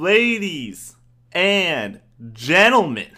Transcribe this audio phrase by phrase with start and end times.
[0.00, 0.96] ladies
[1.30, 2.00] and
[2.32, 3.10] gentlemen,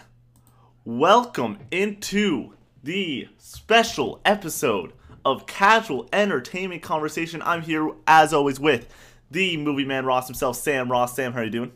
[0.83, 2.51] welcome into
[2.83, 4.91] the special episode
[5.23, 7.41] of Casual Entertainment Conversation.
[7.41, 8.93] I'm here, as always, with
[9.31, 11.15] the movie man Ross himself, Sam Ross.
[11.15, 11.71] Sam, how are you doing?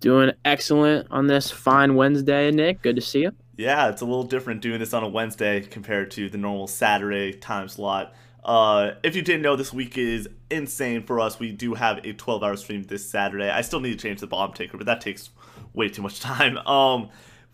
[0.00, 2.82] Doing excellent on this fine Wednesday, Nick.
[2.82, 3.32] Good to see you.
[3.56, 7.32] Yeah, it's a little different doing this on a Wednesday compared to the normal Saturday
[7.32, 8.12] time slot.
[8.46, 11.40] Uh, if you didn't know, this week is insane for us.
[11.40, 13.50] We do have a 12 hour stream this Saturday.
[13.50, 15.30] I still need to change the bomb taker, but that takes
[15.74, 16.56] way too much time.
[16.58, 17.08] Um,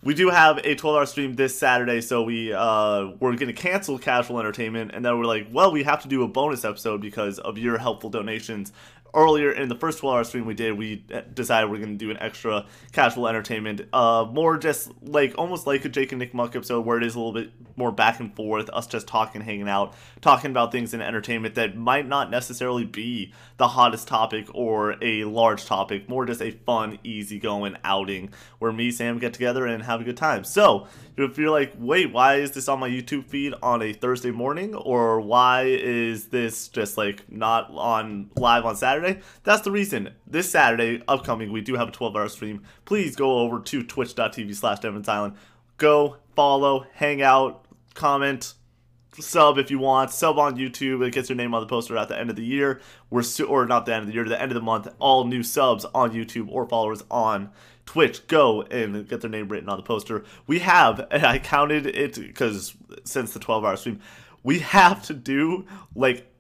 [0.05, 3.99] we do have a 12 hour stream this Saturday, so we uh, we're gonna cancel
[3.99, 7.39] casual entertainment, and then we're like, well, we have to do a bonus episode because
[7.39, 8.71] of your helpful donations
[9.15, 12.11] earlier in the first 12 hour stream we did, we decided we're going to do
[12.11, 13.83] an extra casual entertainment.
[13.93, 17.15] Uh, more just like almost like a Jake and Nick Muck episode where it is
[17.15, 20.95] a little bit more back and forth, us just talking, hanging out, talking about things
[20.95, 26.27] in entertainment that might not necessarily be the hottest topic or a large topic, more
[26.27, 30.45] just a fun, easygoing outing where me, Sam get together and have a good time.
[30.45, 34.31] So, if you're like, wait, why is this on my YouTube feed on a Thursday
[34.31, 34.75] morning?
[34.75, 39.02] Or why is this just like not on live on Saturday?
[39.45, 40.11] That's the reason.
[40.27, 42.63] This Saturday, upcoming, we do have a 12 hour stream.
[42.85, 45.35] Please go over to twitch.tv slash Nevin's Island.
[45.79, 48.55] Go, follow, hang out, comment,
[49.19, 50.11] sub if you want.
[50.11, 51.07] Sub on YouTube.
[51.07, 52.81] It gets your name on the poster at the end of the year.
[53.11, 54.89] We're su- or not the end of the year, to the end of the month.
[54.99, 57.51] All new subs on YouTube or followers on
[57.85, 60.25] Twitch, go and get their name written on the poster.
[60.47, 64.01] We have, and I counted it because since the 12 hour stream,
[64.43, 66.32] we have to do like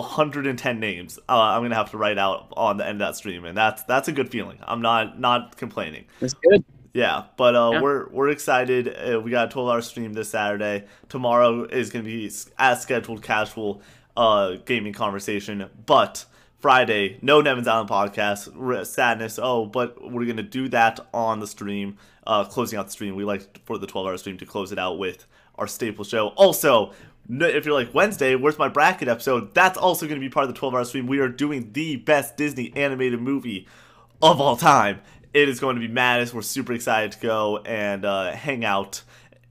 [0.00, 1.18] 110 names.
[1.28, 3.82] Uh, I'm gonna have to write out on the end of that stream, and that's
[3.84, 4.58] that's a good feeling.
[4.62, 6.04] I'm not not complaining.
[6.20, 6.64] That's good.
[6.94, 7.80] Yeah, but uh, yeah.
[7.80, 8.88] we're we're excited.
[8.88, 10.84] Uh, we got a 12 hour stream this Saturday.
[11.08, 13.82] Tomorrow is gonna be as scheduled, casual
[14.16, 16.26] uh, gaming conversation, but
[16.58, 18.86] Friday, no Nevin's Island podcast.
[18.86, 19.38] Sadness.
[19.42, 23.16] Oh, but we're gonna do that on the stream, uh, closing out the stream.
[23.16, 25.26] We like for the 12 hour stream to close it out with
[25.56, 26.28] our staple show.
[26.28, 26.92] Also,
[27.28, 29.54] if you're like Wednesday, where's my bracket episode?
[29.54, 31.06] That's also gonna be part of the 12 hour stream.
[31.06, 33.66] We are doing the best Disney animated movie
[34.20, 35.00] of all time.
[35.34, 36.34] It is going to be madness.
[36.34, 39.02] We're super excited to go and uh, hang out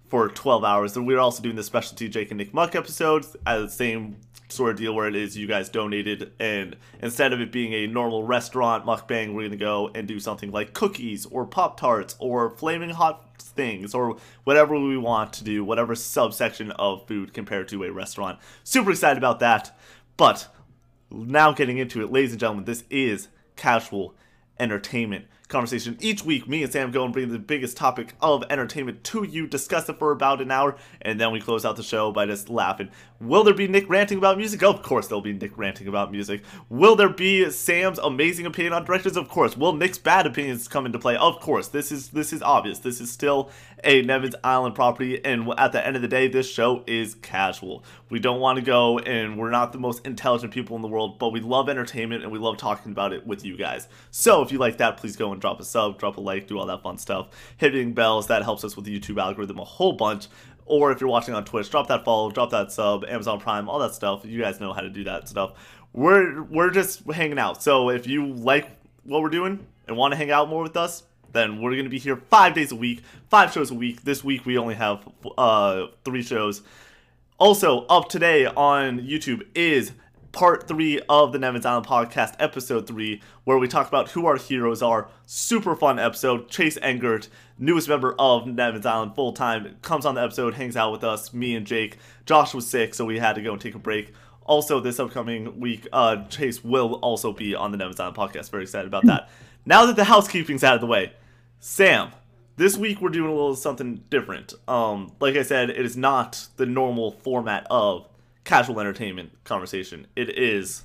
[0.09, 0.95] for 12 hours.
[0.95, 4.17] And we're also doing the specialty Jake and Nick Muck episodes at the same
[4.51, 7.87] sort of deal where it is you guys donated and instead of it being a
[7.87, 12.49] normal restaurant mukbang we're gonna go and do something like cookies or pop tarts or
[12.49, 17.83] flaming hot things or whatever we want to do whatever subsection of food compared to
[17.83, 18.39] a restaurant.
[18.63, 19.77] Super excited about that.
[20.17, 20.47] But
[21.09, 24.15] now getting into it ladies and gentlemen this is casual
[24.59, 25.97] entertainment conversation.
[25.99, 29.45] Each week, me and Sam go and bring the biggest topic of entertainment to you,
[29.45, 32.49] discuss it for about an hour, and then we close out the show by just
[32.49, 32.89] laughing.
[33.19, 34.63] Will there be Nick ranting about music?
[34.63, 36.41] Of course there'll be Nick ranting about music.
[36.69, 39.15] Will there be Sam's amazing opinion on directors?
[39.15, 39.55] Of course.
[39.55, 41.15] Will Nick's bad opinions come into play?
[41.17, 41.67] Of course.
[41.67, 42.79] This is this is obvious.
[42.79, 43.51] This is still
[43.83, 47.83] a Nevin's Island property, and at the end of the day, this show is casual.
[48.09, 51.17] We don't want to go, and we're not the most intelligent people in the world,
[51.19, 53.87] but we love entertainment and we love talking about it with you guys.
[54.11, 56.57] So if you like that, please go and drop a sub, drop a like, do
[56.57, 57.27] all that fun stuff.
[57.57, 60.27] Hitting bells, that helps us with the YouTube algorithm a whole bunch.
[60.65, 63.79] Or if you're watching on Twitch, drop that follow, drop that sub, Amazon Prime, all
[63.79, 64.23] that stuff.
[64.23, 65.53] You guys know how to do that stuff.
[65.91, 67.61] We're we're just hanging out.
[67.61, 68.69] So if you like
[69.03, 71.03] what we're doing and want to hang out more with us,
[71.33, 74.03] then we're going to be here five days a week, five shows a week.
[74.03, 76.61] This week we only have uh, three shows.
[77.37, 79.93] Also, up today on YouTube is
[80.31, 84.37] part three of the Nevin's Island podcast, episode three, where we talk about who our
[84.37, 85.09] heroes are.
[85.25, 86.49] Super fun episode.
[86.49, 87.27] Chase Engert,
[87.57, 91.33] newest member of Nevin's Island full time, comes on the episode, hangs out with us,
[91.33, 91.97] me and Jake.
[92.25, 94.13] Josh was sick, so we had to go and take a break.
[94.43, 98.49] Also, this upcoming week, uh, Chase will also be on the Nevin's Island podcast.
[98.49, 99.29] Very excited about that.
[99.65, 101.13] Now that the housekeeping's out of the way,
[101.59, 102.11] Sam,
[102.57, 104.53] this week we're doing a little something different.
[104.67, 108.07] Um, like I said, it is not the normal format of
[108.43, 110.07] casual entertainment conversation.
[110.15, 110.83] It is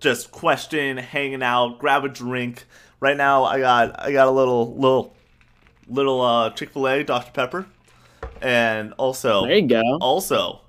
[0.00, 2.64] just question, hanging out, grab a drink.
[3.00, 5.14] Right now, I got I got a little little
[5.88, 7.66] little uh, Chick Fil A Dr Pepper,
[8.40, 9.82] and also there you go.
[10.00, 10.60] Also,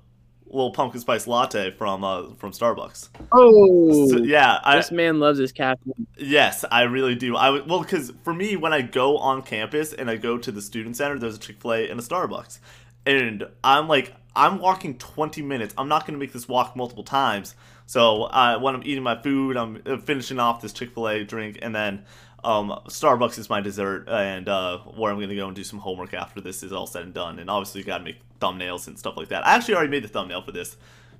[0.46, 3.08] little pumpkin spice latte from uh from Starbucks.
[3.32, 6.06] Oh, so, yeah, I, this man loves his caffeine.
[6.18, 7.36] Yes, I really do.
[7.36, 10.62] I well, because for me, when I go on campus and I go to the
[10.62, 12.58] student center, there's a Chick Fil A and a Starbucks,
[13.06, 15.74] and I'm like, I'm walking 20 minutes.
[15.76, 17.54] I'm not gonna make this walk multiple times.
[17.86, 21.24] So uh, when I'm eating my food, I'm uh, finishing off this Chick Fil A
[21.24, 22.04] drink, and then
[22.44, 26.14] um, Starbucks is my dessert, and uh, where I'm gonna go and do some homework
[26.14, 27.38] after this is all said and done.
[27.38, 29.46] And obviously, you gotta make thumbnails and stuff like that.
[29.46, 30.76] I actually already made the thumbnail for this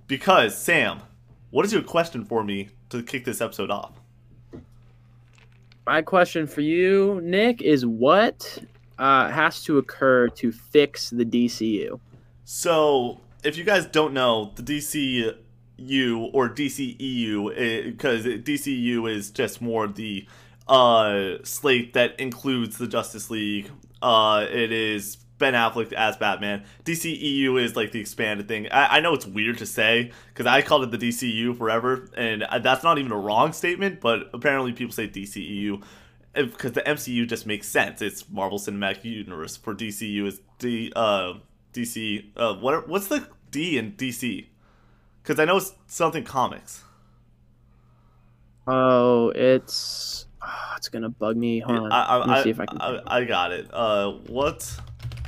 [0.06, 1.00] because Sam,
[1.50, 3.92] what is your question for me to kick this episode off?
[5.86, 8.58] my question for you, Nick, is what
[8.98, 12.00] uh, has to occur to fix the DCU?
[12.48, 15.34] So, if you guys don't know, the DCU
[16.32, 20.28] or DCEU, because DCU is just more the
[20.68, 23.68] uh, slate that includes the Justice League.
[24.00, 26.62] Uh, it is Ben Affleck as Batman.
[26.84, 28.68] DCEU is like the expanded thing.
[28.70, 32.46] I, I know it's weird to say because I called it the DCU forever, and
[32.62, 35.82] that's not even a wrong statement, but apparently people say DCEU
[36.32, 38.00] because the MCU just makes sense.
[38.00, 39.56] It's Marvel Cinematic Universe.
[39.56, 41.34] For DCU is the uh
[41.76, 44.46] DC uh what what's the D in DC?
[45.22, 46.84] Because I know it's something comics.
[48.66, 51.60] Oh, it's oh, it's gonna bug me.
[51.60, 51.92] Hold on.
[51.92, 52.80] I, I, Let me see if I can.
[52.80, 53.68] I, I got it.
[53.72, 54.78] Uh, what's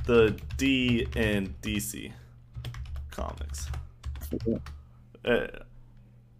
[0.06, 2.12] the D in DC
[3.10, 3.68] comics?
[5.24, 5.46] Uh,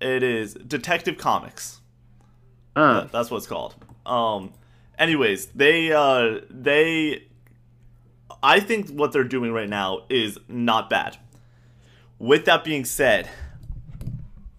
[0.00, 1.80] it is Detective Comics.
[2.76, 3.06] Uh.
[3.12, 3.74] that's what it's called.
[4.06, 4.52] Um,
[4.98, 7.24] anyways, they uh, they,
[8.42, 11.18] I think what they're doing right now is not bad.
[12.18, 13.28] With that being said,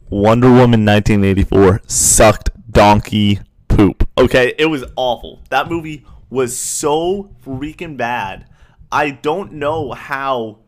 [0.10, 4.08] Wonder Woman 1984 sucked donkey poop.
[4.18, 5.42] Okay, it was awful.
[5.50, 8.46] That movie was so freaking bad.
[8.92, 10.60] I don't know how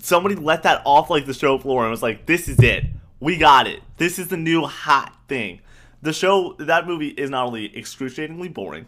[0.00, 2.84] somebody let that off like the show floor and was like, "This is it.
[3.20, 3.80] We got it.
[3.96, 5.60] This is the new hot thing."
[6.00, 8.86] The show, that movie is not only excruciatingly boring,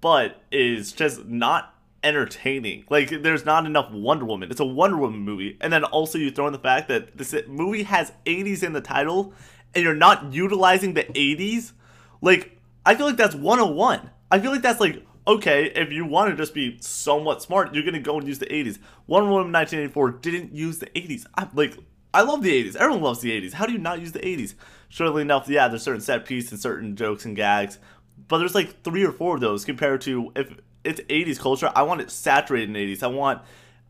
[0.00, 1.73] but is just not
[2.04, 2.84] entertaining.
[2.88, 4.50] Like, there's not enough Wonder Woman.
[4.50, 5.56] It's a Wonder Woman movie.
[5.60, 8.80] And then also, you throw in the fact that this movie has 80s in the
[8.80, 9.32] title,
[9.74, 11.72] and you're not utilizing the 80s.
[12.20, 14.10] Like, I feel like that's 101.
[14.30, 17.84] I feel like that's like, okay, if you want to just be somewhat smart, you're
[17.84, 18.78] to go and use the 80s.
[19.06, 21.26] Wonder Woman 1984 didn't use the 80s.
[21.34, 21.78] I, like,
[22.12, 22.76] I love the 80s.
[22.76, 23.54] Everyone loves the 80s.
[23.54, 24.54] How do you not use the 80s?
[24.88, 27.80] Surely enough, yeah, there's certain set pieces and certain jokes and gags,
[28.28, 30.52] but there's like three or four of those compared to if
[30.84, 31.70] it's 80s culture.
[31.74, 33.02] I want it saturated in 80s.
[33.02, 33.42] I want,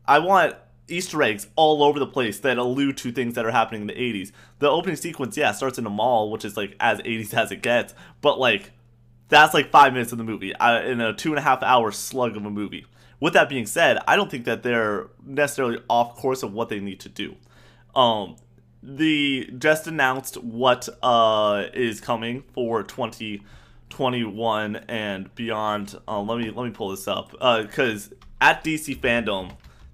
[0.05, 0.55] I want
[0.87, 3.93] Easter eggs all over the place that allude to things that are happening in the
[3.93, 4.31] 80s.
[4.59, 7.61] The opening sequence, yeah, starts in a mall, which is like as 80s as it
[7.61, 8.71] gets, but like
[9.27, 11.91] that's like five minutes of the movie uh, in a two and a half hour
[11.91, 12.85] slug of a movie.
[13.19, 16.79] With that being said, I don't think that they're necessarily off course of what they
[16.79, 17.35] need to do.
[17.95, 18.35] Um,
[18.83, 22.83] the just announced what uh is coming for
[23.89, 25.97] 2021 and beyond.
[26.07, 29.51] Uh, let me let me pull this up because uh, at DC FanDome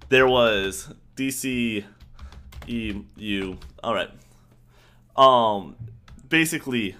[0.08, 1.84] there was DC
[2.66, 3.56] EU.
[3.82, 4.10] All right.
[5.16, 5.76] Um,
[6.28, 6.96] basically,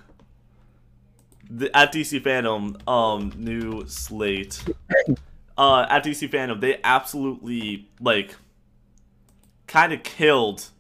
[1.51, 4.63] the, at DC FanDome, um, new slate.
[5.57, 8.35] Uh, at DC FanDome, they absolutely like
[9.67, 10.71] kind of killed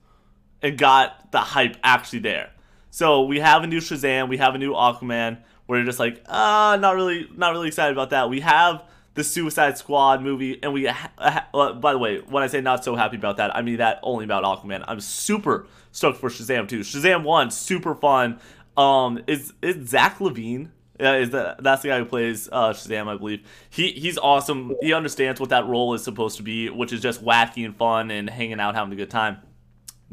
[0.62, 2.50] and got the hype actually there.
[2.90, 5.38] So we have a new Shazam, we have a new Aquaman.
[5.66, 8.28] We're just like, uh, not really, not really excited about that.
[8.28, 10.86] We have the Suicide Squad movie, and we.
[10.86, 13.62] Ha- ha- uh, by the way, when I say not so happy about that, I
[13.62, 14.84] mean that only about Aquaman.
[14.88, 16.80] I'm super stoked for Shazam too.
[16.80, 18.40] Shazam one, super fun.
[18.76, 20.70] Um, is is Zachary Levi?
[20.98, 23.46] Yeah, is that that's the guy who plays uh, Shazam, I believe.
[23.70, 24.74] He he's awesome.
[24.81, 28.10] He understands what that role is supposed to be, which is just wacky and fun
[28.10, 29.38] and hanging out, having a good time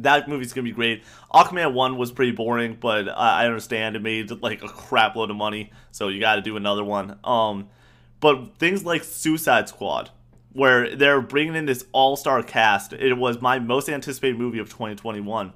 [0.04, 1.04] that movie's gonna be great.
[1.34, 5.30] Aquaman one was pretty boring, but I, I understand it made like a crap load
[5.30, 7.20] of money, so you got to do another one.
[7.24, 7.70] Um,
[8.20, 10.12] but things like Suicide Squad,
[10.54, 14.70] where they're bringing in this all star cast, it was my most anticipated movie of
[14.70, 15.54] 2021.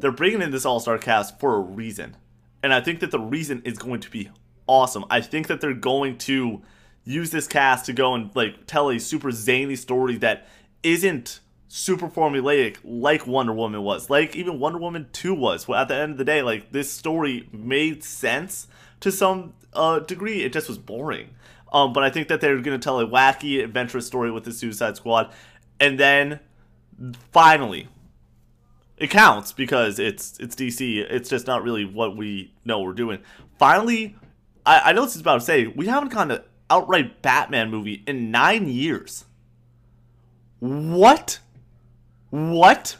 [0.00, 2.16] They're bringing in this all star cast for a reason,
[2.62, 4.30] and I think that the reason is going to be
[4.66, 5.04] awesome.
[5.10, 6.62] I think that they're going to
[7.04, 10.46] use this cast to go and like tell a super zany story that
[10.82, 11.40] isn't
[11.72, 15.68] super formulaic like Wonder Woman was, like even Wonder Woman 2 was.
[15.68, 18.66] Well, at the end of the day, like this story made sense
[18.98, 20.42] to some uh, degree.
[20.42, 21.30] It just was boring.
[21.72, 24.52] Um, but I think that they're going to tell a wacky, adventurous story with the
[24.52, 25.32] Suicide Squad.
[25.78, 26.40] And then
[27.30, 27.86] finally,
[28.96, 31.06] it counts because it's it's DC.
[31.08, 33.20] It's just not really what we know we're doing.
[33.60, 34.16] Finally,
[34.66, 38.02] I, I know this is about to say, we haven't gotten an outright Batman movie
[38.08, 39.24] in nine years.
[40.58, 41.38] What?
[42.30, 42.96] What?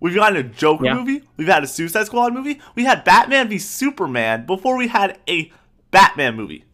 [0.00, 0.94] We've gotten a Joker yeah.
[0.94, 1.22] movie.
[1.36, 2.60] We've had a Suicide Squad movie.
[2.74, 5.52] We had Batman v Superman before we had a
[5.92, 6.64] Batman movie.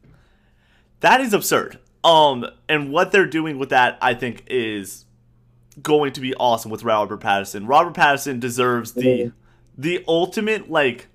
[1.01, 1.79] That is absurd.
[2.03, 5.05] Um, and what they're doing with that, I think, is
[5.83, 7.69] going to be awesome with Robert Pattinson.
[7.69, 9.33] Robert Pattinson deserves the
[9.77, 11.09] the ultimate like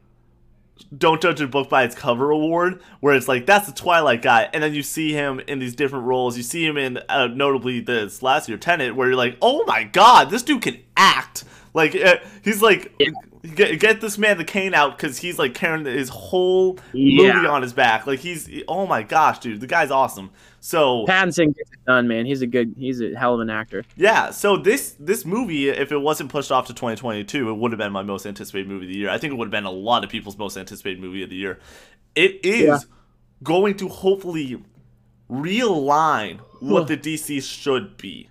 [0.95, 4.49] don't judge a book by its cover award, where it's like that's the Twilight guy,
[4.53, 6.37] and then you see him in these different roles.
[6.37, 9.83] You see him in uh, notably this last year Tenet, where you're like, oh my
[9.83, 11.43] god, this dude can act.
[11.73, 13.09] Like uh, he's like, yeah.
[13.43, 17.33] Get, get, this man the cane out because he's like carrying his whole yeah.
[17.33, 18.07] movie on his back.
[18.07, 20.31] Like he's, oh my gosh, dude, the guy's awesome.
[20.59, 22.25] So Pattinson gets it done, man.
[22.25, 23.83] He's a good, he's a hell of an actor.
[23.95, 24.31] Yeah.
[24.31, 27.91] So this this movie, if it wasn't pushed off to 2022, it would have been
[27.91, 29.09] my most anticipated movie of the year.
[29.09, 31.35] I think it would have been a lot of people's most anticipated movie of the
[31.35, 31.59] year.
[32.15, 32.79] It is yeah.
[33.43, 34.63] going to hopefully
[35.29, 38.29] realign what the DC should be.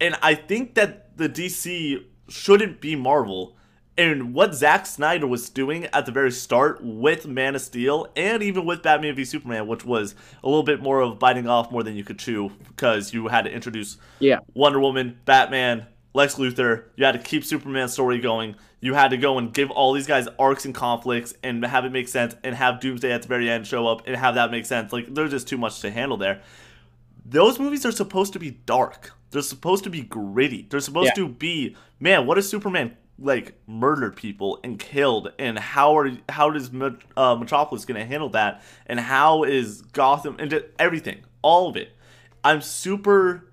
[0.00, 3.56] And I think that the DC shouldn't be Marvel.
[3.98, 8.42] And what Zack Snyder was doing at the very start with Man of Steel and
[8.42, 11.82] even with Batman v Superman, which was a little bit more of biting off more
[11.82, 14.38] than you could chew because you had to introduce yeah.
[14.54, 16.84] Wonder Woman, Batman, Lex Luthor.
[16.96, 18.56] You had to keep Superman's story going.
[18.80, 21.92] You had to go and give all these guys arcs and conflicts and have it
[21.92, 24.64] make sense and have Doomsday at the very end show up and have that make
[24.64, 24.92] sense.
[24.92, 26.40] Like, there's just too much to handle there.
[27.24, 29.12] Those movies are supposed to be dark.
[29.30, 30.66] They're supposed to be gritty.
[30.68, 31.24] They're supposed yeah.
[31.24, 36.50] to be, man, what if Superman like murdered people and killed and how are how
[36.50, 36.70] does
[37.16, 38.62] uh, Metropolis going to handle that?
[38.86, 41.92] And how is Gotham and everything all of it.
[42.44, 43.48] I'm super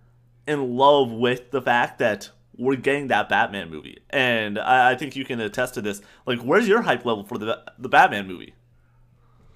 [0.48, 4.00] in love with the fact that we're getting that Batman movie.
[4.10, 6.02] And I, I think you can attest to this.
[6.26, 8.54] Like where's your hype level for the the Batman movie?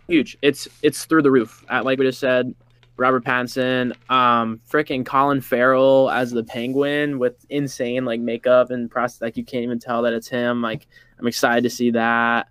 [0.07, 0.37] Huge.
[0.41, 1.65] It's it's through the roof.
[1.69, 2.53] Like we just said
[2.97, 9.21] Robert Pattinson, um, freaking Colin Farrell as the Penguin with insane like makeup and process.
[9.21, 10.61] Like you can't even tell that it's him.
[10.61, 10.87] Like
[11.19, 12.47] I'm excited to see that.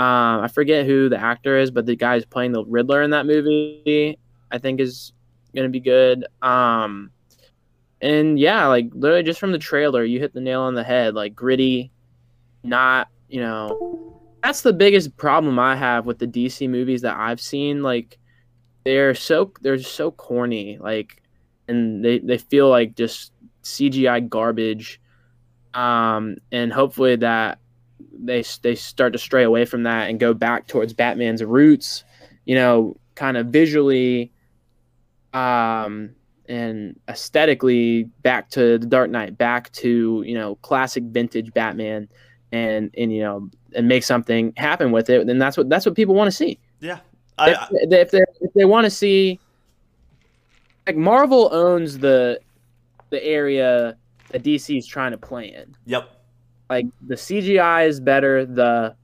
[0.00, 3.10] Um, I forget who the actor is, but the guy who's playing the Riddler in
[3.10, 4.18] that movie,
[4.50, 5.12] I think is
[5.54, 6.24] gonna be good.
[6.42, 7.10] Um,
[8.00, 11.14] and yeah, like literally just from the trailer, you hit the nail on the head.
[11.14, 11.90] Like gritty,
[12.64, 14.14] not you know.
[14.42, 17.82] That's the biggest problem I have with the DC movies that I've seen.
[17.82, 18.18] Like
[18.88, 21.22] they're so they're so corny like
[21.68, 24.98] and they they feel like just CGI garbage.
[25.74, 27.58] Um and hopefully that
[28.18, 32.02] they they start to stray away from that and go back towards Batman's roots
[32.46, 34.32] you know kind of visually
[35.34, 36.14] um
[36.48, 42.08] and aesthetically back to the Dark Knight back to you know classic vintage Batman
[42.52, 45.94] and and you know and make something happen with it then that's what that's what
[45.94, 46.58] people want to see.
[46.80, 47.00] Yeah.
[47.38, 49.38] I, if, if they if they want to see,
[50.86, 52.40] like Marvel owns the
[53.10, 53.96] the area
[54.30, 55.74] that DC is trying to play in.
[55.86, 56.10] Yep.
[56.68, 58.44] Like the CGI is better.
[58.44, 58.94] The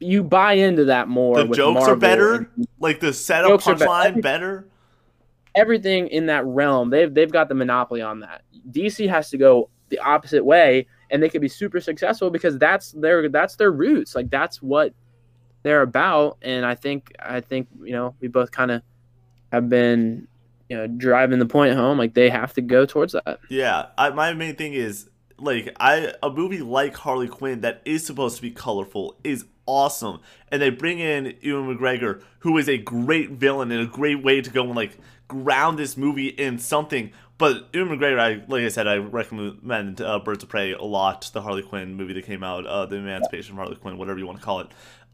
[0.00, 1.42] you buy into that more.
[1.44, 1.94] The jokes Marvel.
[1.94, 2.50] are better.
[2.80, 4.66] Like the setup punchline better.
[5.54, 8.42] Everything in that realm, they've they've got the monopoly on that.
[8.70, 12.90] DC has to go the opposite way, and they could be super successful because that's
[12.92, 14.16] their that's their roots.
[14.16, 14.92] Like that's what
[15.64, 16.38] they're about.
[16.42, 18.82] And I think I think you know we both kind of
[19.50, 20.28] have been
[20.68, 21.98] you know driving the point home.
[21.98, 23.40] Like they have to go towards that.
[23.48, 28.06] Yeah, I, my main thing is like I a movie like Harley Quinn that is
[28.06, 30.20] supposed to be colorful is awesome,
[30.52, 34.40] and they bring in Ewan McGregor, who is a great villain and a great way
[34.40, 37.10] to go and like ground this movie in something.
[37.36, 41.30] But Ewan McGregor, I like I said, I recommend uh, Birds of Prey a lot.
[41.32, 44.26] The Harley Quinn movie that came out, uh, the Emancipation of Harley Quinn, whatever you
[44.26, 44.68] want to call it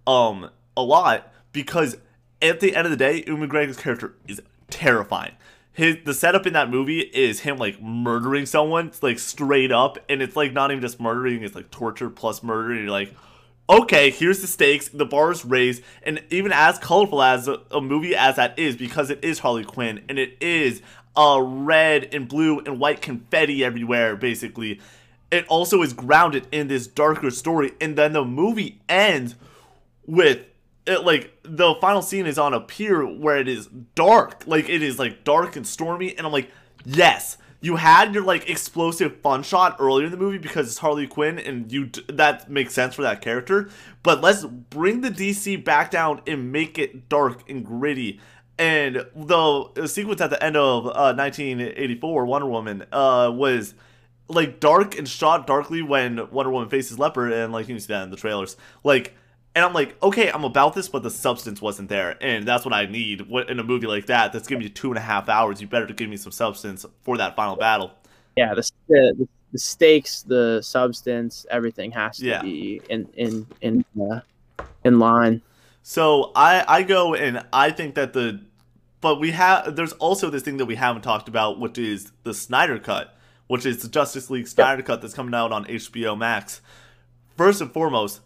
[0.07, 1.97] um a lot because
[2.43, 5.33] at the end of the day, Ewan McGregor's character is terrifying.
[5.73, 10.21] His the setup in that movie is him like murdering someone like straight up, and
[10.23, 12.73] it's like not even just murdering; it's like torture plus murder.
[12.73, 13.15] And you're like,
[13.69, 14.89] okay, here's the stakes.
[14.89, 18.77] The bar is raised, and even as colorful as a, a movie as that is,
[18.77, 20.83] because it is Harley Quinn and it is
[21.17, 24.81] uh, red and blue and white confetti everywhere, basically.
[25.31, 29.37] It also is grounded in this darker story, and then the movie ends
[30.11, 30.45] with
[30.87, 34.43] it, like the final scene is on a pier where it is dark.
[34.47, 36.51] Like it is like dark and stormy and i'm like
[36.85, 41.07] yes you had your like explosive fun shot earlier in the movie because it's harley
[41.07, 43.71] quinn and you that makes sense for that character.
[44.03, 48.21] But let's bring the dc back down and make it dark and gritty.
[48.59, 53.75] And the sequence at the end of uh, 1984 wonder woman uh, was
[54.29, 57.93] like dark and shot darkly when wonder woman faces leopard and like you can see
[57.93, 58.57] that in the trailers.
[58.85, 59.15] Like
[59.55, 62.73] and I'm like, okay, I'm about this, but the substance wasn't there, and that's what
[62.73, 64.33] I need What in a movie like that.
[64.33, 65.61] That's giving you two and a half hours.
[65.61, 67.91] You better give me some substance for that final battle.
[68.37, 72.43] Yeah, the the, the stakes, the substance, everything has to yeah.
[72.43, 74.21] be in in in uh,
[74.85, 75.43] in line.
[75.83, 78.41] So I I go and I think that the,
[79.01, 82.35] but we have there's also this thing that we haven't talked about, which is the
[82.35, 83.17] Snyder cut,
[83.49, 84.87] which is the Justice League Snyder yep.
[84.87, 86.61] cut that's coming out on HBO Max.
[87.37, 88.21] First and foremost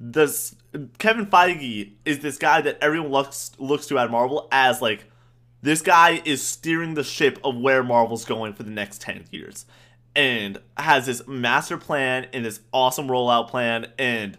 [0.00, 0.56] this
[0.98, 5.04] Kevin Feige is this guy that everyone looks looks to at Marvel as like
[5.62, 9.66] this guy is steering the ship of where Marvel's going for the next 10 years.
[10.16, 13.86] and has this master plan and this awesome rollout plan.
[13.98, 14.36] And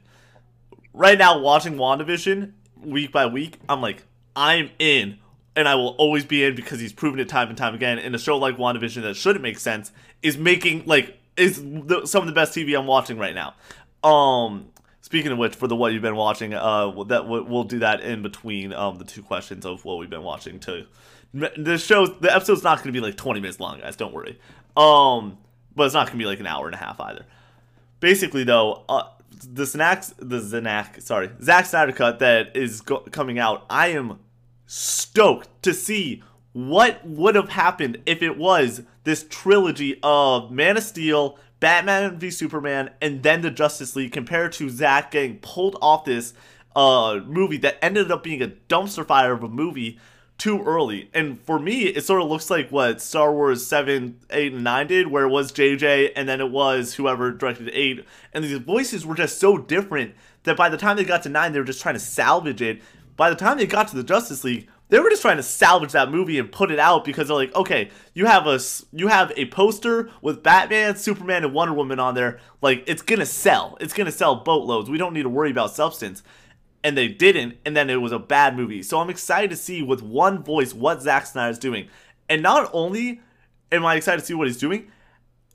[0.94, 2.52] right now, watching WandaVision
[2.84, 4.04] week by week, I'm like,
[4.36, 5.18] I'm in.
[5.56, 8.00] And I will always be in because he's proven it time and time again.
[8.00, 9.92] And a show like WandaVision that shouldn't make sense
[10.22, 13.54] is making like is the, some of the best TV I'm watching right now.
[14.08, 14.68] Um,
[15.12, 18.22] speaking of which, for the what you've been watching, uh, that we'll do that in
[18.22, 20.86] between um the two questions of what we've been watching too.
[21.34, 23.98] The show, the episode's not going to be like 20 minutes long, guys.
[23.98, 24.40] Don't worry.
[24.78, 25.38] Um,
[25.76, 27.26] but it's not going to be like an hour and a half either.
[28.00, 29.04] Basically, though, uh,
[29.52, 33.66] the snacks, the Zanak, sorry, Zack Snyder cut that is go- coming out.
[33.70, 34.20] I am
[34.66, 40.84] stoked to see what would have happened if it was this trilogy of Man of
[40.84, 46.04] Steel, Batman v Superman, and then the Justice League compared to Zack getting pulled off
[46.04, 46.34] this
[46.76, 49.98] uh, movie that ended up being a dumpster fire of a movie
[50.38, 51.08] too early.
[51.14, 54.88] And for me, it sort of looks like what Star Wars 7, 8, and 9
[54.88, 58.04] did, where it was JJ and then it was whoever directed 8.
[58.34, 61.54] And these voices were just so different that by the time they got to 9,
[61.54, 62.82] they were just trying to salvage it.
[63.16, 65.94] By the time they got to the Justice League, they were just trying to salvage
[65.94, 68.60] that movie and put it out because they're like, okay, you have a
[68.92, 72.40] you have a poster with Batman, Superman, and Wonder Woman on there.
[72.62, 73.78] Like it's gonna sell.
[73.80, 74.90] It's gonna sell boatloads.
[74.90, 76.24] We don't need to worry about substance.
[76.84, 78.84] And they didn't, and then it was a bad movie.
[78.84, 81.88] So I'm excited to see with one voice what Zack Snyder is doing.
[82.28, 83.22] And not only
[83.72, 84.92] am I excited to see what he's doing,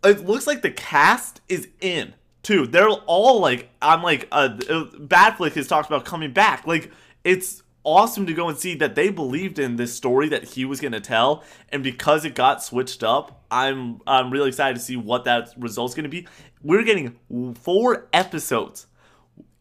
[0.02, 2.66] it looks like the cast is in too.
[2.66, 6.66] They're all like, I'm like, uh, Batfleck has talked about coming back.
[6.66, 6.90] Like
[7.22, 10.80] it's awesome to go and see that they believed in this story that he was
[10.80, 14.96] going to tell and because it got switched up i'm i'm really excited to see
[14.96, 16.26] what that result's going to be
[16.62, 17.16] we're getting
[17.54, 18.88] four episodes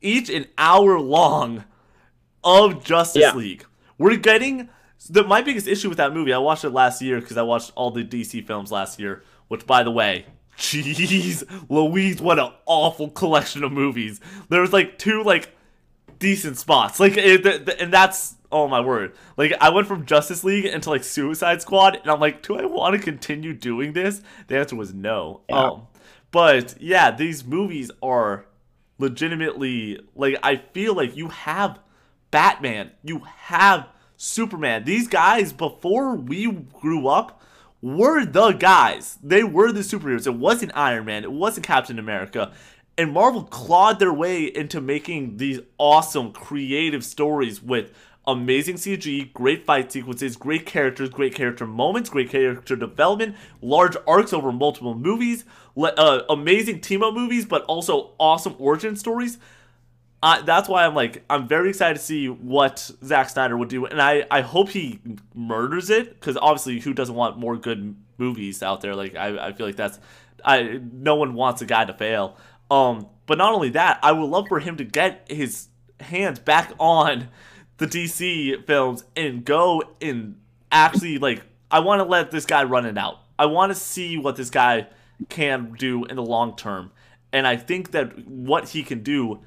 [0.01, 1.63] each an hour long
[2.43, 3.35] of justice yeah.
[3.35, 3.63] league
[3.99, 4.69] we're getting
[5.07, 7.71] the my biggest issue with that movie i watched it last year because i watched
[7.75, 10.25] all the dc films last year which by the way
[10.57, 14.21] Jeez, Louise, what an awful collection of movies.
[14.47, 15.54] There was like two like
[16.19, 16.99] decent spots.
[16.99, 17.45] Like, it,
[17.79, 19.13] and that's oh my word.
[19.37, 22.65] Like, I went from Justice League into like Suicide Squad, and I'm like, do I
[22.65, 24.21] want to continue doing this?
[24.47, 25.41] The answer was no.
[25.49, 25.55] Yeah.
[25.55, 25.87] Um,
[26.31, 28.45] but yeah, these movies are
[28.97, 31.79] legitimately like I feel like you have
[32.31, 34.83] Batman, you have Superman.
[34.83, 37.41] These guys before we grew up
[37.81, 39.17] were the guys.
[39.21, 40.27] They were the superheroes.
[40.27, 41.23] It wasn't Iron Man.
[41.23, 42.51] It wasn't Captain America
[42.97, 47.91] and Marvel clawed their way into making these awesome creative stories with
[48.27, 54.33] amazing CG, great fight sequences, great characters, great character moments, great character development, large arcs
[54.33, 55.45] over multiple movies,
[55.77, 59.37] uh, amazing team up movies, but also awesome origin stories.
[60.23, 63.85] Uh, that's why I'm like I'm very excited to see what Zack Snyder would do,
[63.85, 64.99] and I I hope he
[65.35, 68.95] murders it because obviously who doesn't want more good movies out there?
[68.95, 69.99] Like I I feel like that's
[70.43, 72.37] I no one wants a guy to fail.
[72.69, 75.67] Um, but not only that, I would love for him to get his
[75.99, 77.29] hands back on
[77.77, 80.39] the DC films and go and
[80.71, 83.19] actually like I want to let this guy run it out.
[83.37, 84.87] I want to see what this guy
[85.29, 86.91] can do in the long term.
[87.33, 89.39] And I think that what he can do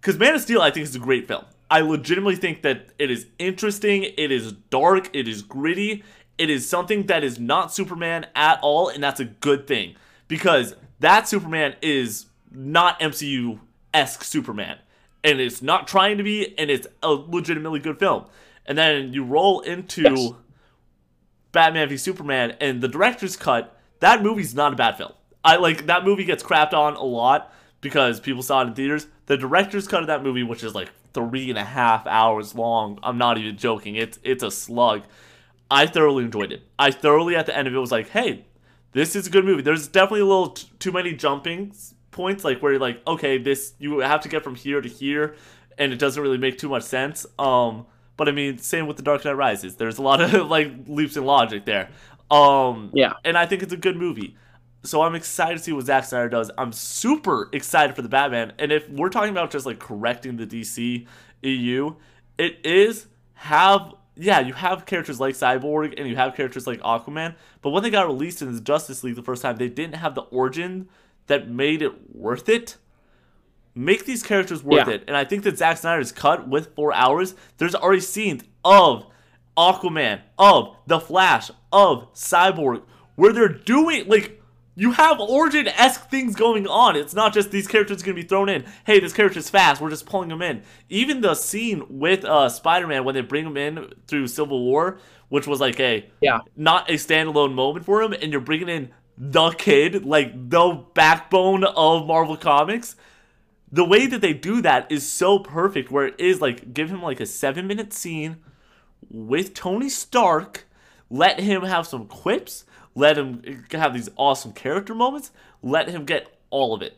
[0.00, 1.44] cuz Man of Steel I think is a great film.
[1.70, 6.04] I legitimately think that it is interesting, it is dark, it is gritty,
[6.38, 9.96] it is something that is not Superman at all and that's a good thing
[10.28, 13.60] because that Superman is not MCU
[13.92, 14.78] esque Superman.
[15.22, 18.26] And it's not trying to be, and it's a legitimately good film.
[18.66, 20.32] And then you roll into yes.
[21.52, 25.12] Batman v Superman, and the director's cut, that movie's not a bad film.
[25.44, 29.06] I like that movie gets crapped on a lot because people saw it in theaters.
[29.26, 32.98] The director's cut of that movie, which is like three and a half hours long,
[33.02, 33.94] I'm not even joking.
[33.94, 35.04] It's it's a slug.
[35.70, 36.62] I thoroughly enjoyed it.
[36.78, 38.44] I thoroughly at the end of it was like, hey,
[38.92, 39.62] this is a good movie.
[39.62, 43.74] There's definitely a little t- too many jumpings points like where you're like okay this
[43.78, 45.34] you have to get from here to here
[45.76, 47.26] and it doesn't really make too much sense.
[47.38, 49.76] Um but i mean same with the dark knight rises.
[49.76, 51.90] There's a lot of like leaps in logic there.
[52.30, 53.14] Um yeah.
[53.24, 54.36] and i think it's a good movie.
[54.84, 56.50] So i'm excited to see what Zack Snyder does.
[56.56, 58.52] I'm super excited for the batman.
[58.58, 61.06] And if we're talking about just like correcting the dc
[61.42, 61.96] eu
[62.38, 67.34] it is have yeah, you have characters like Cyborg and you have characters like Aquaman,
[67.62, 70.14] but when they got released in the Justice League the first time, they didn't have
[70.14, 70.88] the origin
[71.26, 72.76] that made it worth it.
[73.74, 74.94] Make these characters worth yeah.
[74.94, 75.04] it.
[75.08, 79.06] And I think that Zack Snyder's cut with four hours, there's already scenes of
[79.56, 82.82] Aquaman, of The Flash, of Cyborg,
[83.16, 84.40] where they're doing like
[84.76, 86.96] you have origin esque things going on.
[86.96, 88.64] It's not just these characters gonna be thrown in.
[88.84, 89.80] Hey, this character's fast.
[89.80, 90.62] We're just pulling them in.
[90.88, 94.98] Even the scene with uh, Spider Man when they bring him in through Civil War,
[95.28, 98.90] which was like a yeah not a standalone moment for him, and you're bringing in
[99.16, 102.96] the kid, like the backbone of Marvel Comics.
[103.70, 107.02] The way that they do that is so perfect, where it is like give him
[107.02, 108.36] like a seven minute scene
[109.10, 110.66] with Tony Stark,
[111.10, 116.38] let him have some quips, let him have these awesome character moments, let him get
[116.50, 116.96] all of it.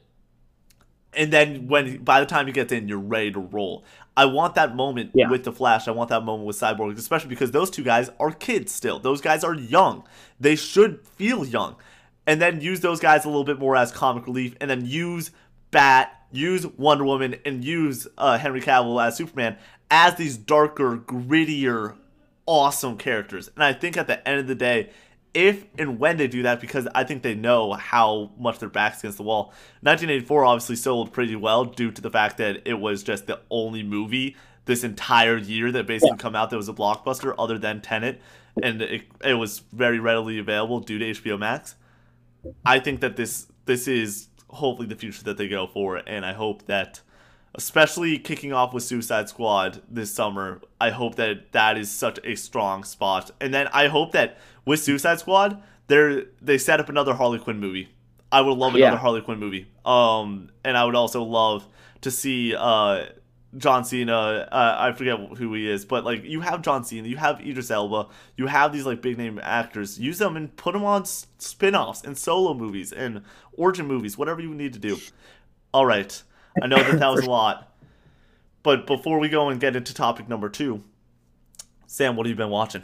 [1.15, 3.85] And then when by the time he gets in, you're ready to roll.
[4.17, 5.31] I want that moment yeah.
[5.31, 5.89] with the Flash.
[5.89, 8.99] I want that moment with Cyborg, especially because those two guys are kids still.
[8.99, 10.05] Those guys are young.
[10.41, 11.77] They should feel young.
[12.27, 15.31] And then use those guys a little bit more as comic relief, and then use
[15.71, 19.57] Bat, use Wonder Woman, and use uh, Henry Cavill as Superman
[19.91, 21.97] as these darker, grittier,
[22.47, 23.51] awesome characters.
[23.55, 24.91] And I think at the end of the day,
[25.35, 29.01] if and when they do that, because I think they know how much their back's
[29.01, 29.53] against the wall.
[29.83, 33.83] 1984 obviously sold pretty well due to the fact that it was just the only
[33.83, 34.35] movie
[34.65, 36.23] this entire year that basically yeah.
[36.23, 38.21] come out that was a blockbuster other than Tenet,
[38.63, 41.75] and it, it was very readily available due to HBO Max.
[42.65, 46.33] I think that this this is hopefully the future that they go for, and I
[46.33, 47.01] hope that
[47.57, 50.61] especially kicking off with Suicide Squad this summer.
[50.81, 53.31] I hope that that is such a strong spot.
[53.41, 57.59] And then I hope that with Suicide Squad, they they set up another Harley Quinn
[57.59, 57.89] movie.
[58.31, 58.99] I would love another yeah.
[58.99, 59.67] Harley Quinn movie.
[59.85, 61.67] Um, and I would also love
[62.03, 63.07] to see uh
[63.57, 64.15] John Cena.
[64.51, 67.71] Uh, I forget who he is, but like you have John Cena, you have Idris
[67.71, 69.99] Elba, you have these like big name actors.
[69.99, 74.55] Use them and put them on spin-offs and solo movies and origin movies, whatever you
[74.55, 74.99] need to do.
[75.73, 76.23] All right.
[76.63, 77.73] I know that that was a lot.
[78.63, 80.83] But before we go and get into topic number two,
[81.87, 82.83] Sam, what have you been watching?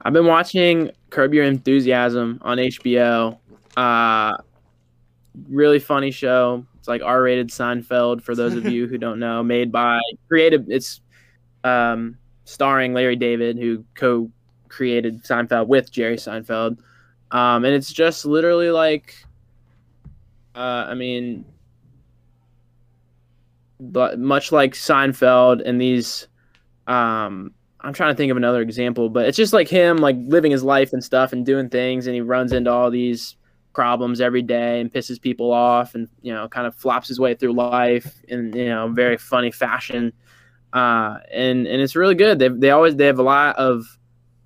[0.00, 3.38] I've been watching Curb Your Enthusiasm on HBO.
[3.76, 4.36] Uh,
[5.48, 6.64] really funny show.
[6.82, 9.40] It's like R-rated Seinfeld for those of you who don't know.
[9.40, 10.68] Made by creative.
[10.68, 11.00] It's
[11.62, 16.78] um, starring Larry David, who co-created Seinfeld with Jerry Seinfeld,
[17.30, 19.14] um, and it's just literally like,
[20.56, 21.44] uh, I mean,
[23.78, 26.26] but much like Seinfeld and these
[26.88, 30.50] um I'm trying to think of another example, but it's just like him like living
[30.50, 33.36] his life and stuff and doing things and he runs into all these
[33.72, 37.34] problems every day and pisses people off and you know kind of flops his way
[37.34, 40.12] through life in you know very funny fashion
[40.72, 43.98] uh and and it's really good they they always they have a lot of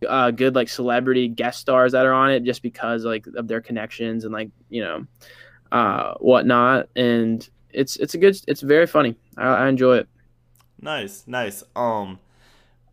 [0.09, 3.61] uh good like celebrity guest stars that are on it just because like of their
[3.61, 5.05] connections and like you know
[5.73, 9.15] uh whatnot and it's it's a good it's very funny.
[9.37, 10.09] I, I enjoy it.
[10.81, 11.63] Nice, nice.
[11.77, 12.19] Um,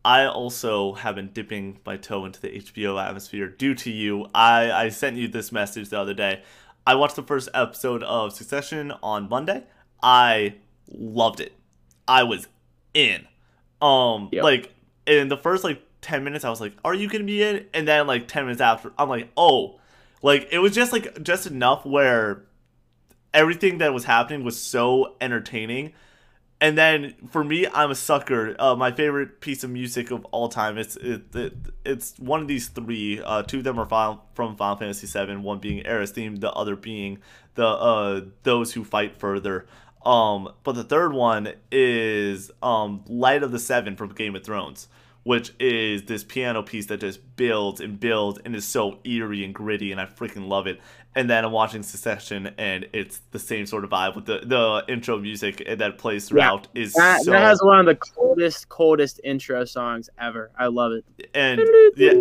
[0.06, 4.28] I also have been dipping my toe into the HBO atmosphere due to you.
[4.36, 6.44] I I sent you this message the other day.
[6.86, 9.64] I watched the first episode of Succession on Monday.
[10.02, 10.56] I
[10.92, 11.54] loved it.
[12.08, 12.48] I was
[12.94, 13.26] in.
[13.82, 14.44] Um, yep.
[14.44, 14.74] like
[15.06, 17.88] in the first like ten minutes, I was like, "Are you gonna be in?" And
[17.88, 19.80] then like ten minutes after, I'm like, "Oh."
[20.22, 22.44] Like it was just like just enough where
[23.34, 25.94] everything that was happening was so entertaining.
[26.64, 28.56] And then for me, I'm a sucker.
[28.58, 30.78] Uh, my favorite piece of music of all time.
[30.78, 33.22] It's it, it it's one of these three.
[33.22, 35.36] Uh, two of them are final, from Final Fantasy VII.
[35.36, 37.20] One being Aerith's theme, the other being
[37.56, 39.66] the uh those who fight further.
[40.06, 44.88] Um, but the third one is um Light of the Seven from Game of Thrones
[45.24, 49.54] which is this piano piece that just builds and builds and is so eerie and
[49.54, 50.80] gritty, and I freaking love it.
[51.16, 54.84] And then I'm watching Succession, and it's the same sort of vibe with the the
[54.92, 56.68] intro music that plays throughout.
[56.74, 57.32] Yeah, is that, so...
[57.32, 60.52] that has one of the coldest, coldest intro songs ever.
[60.58, 61.30] I love it.
[61.36, 61.62] And
[61.96, 62.14] yeah,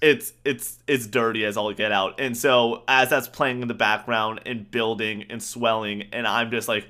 [0.00, 2.20] it's it's it's dirty as all get out.
[2.20, 6.68] And so as that's playing in the background and building and swelling, and I'm just
[6.68, 6.86] like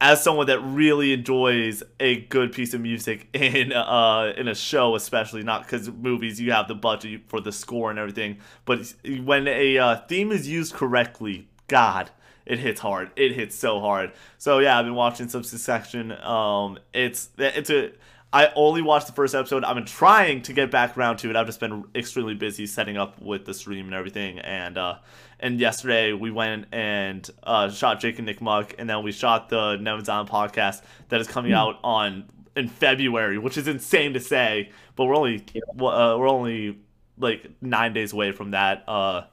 [0.00, 4.94] as someone that really enjoys a good piece of music in uh in a show
[4.94, 9.48] especially not because movies you have the budget for the score and everything but when
[9.48, 12.10] a uh, theme is used correctly god
[12.44, 16.78] it hits hard it hits so hard so yeah i've been watching some succession um
[16.92, 17.90] it's it's a
[18.32, 19.64] I only watched the first episode.
[19.64, 21.36] I've been trying to get back around to it.
[21.36, 24.40] I've just been extremely busy setting up with the stream and everything.
[24.40, 24.96] And uh,
[25.40, 29.48] and yesterday we went and uh, shot Jake and Nick Muck, and then we shot
[29.48, 31.56] the Nevin's Island podcast that is coming mm.
[31.56, 32.24] out on
[32.56, 34.70] in February, which is insane to say.
[34.94, 36.78] But we're only uh, we're only
[37.18, 39.24] like nine days away from that uh,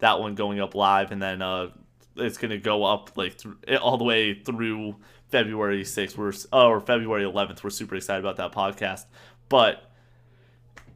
[0.00, 1.68] that one going up live, and then uh,
[2.16, 4.96] it's gonna go up like th- all the way through
[5.28, 6.18] February sixth.
[6.18, 7.62] We're oh, or February eleventh.
[7.62, 9.06] We're super excited about that podcast,
[9.48, 9.91] but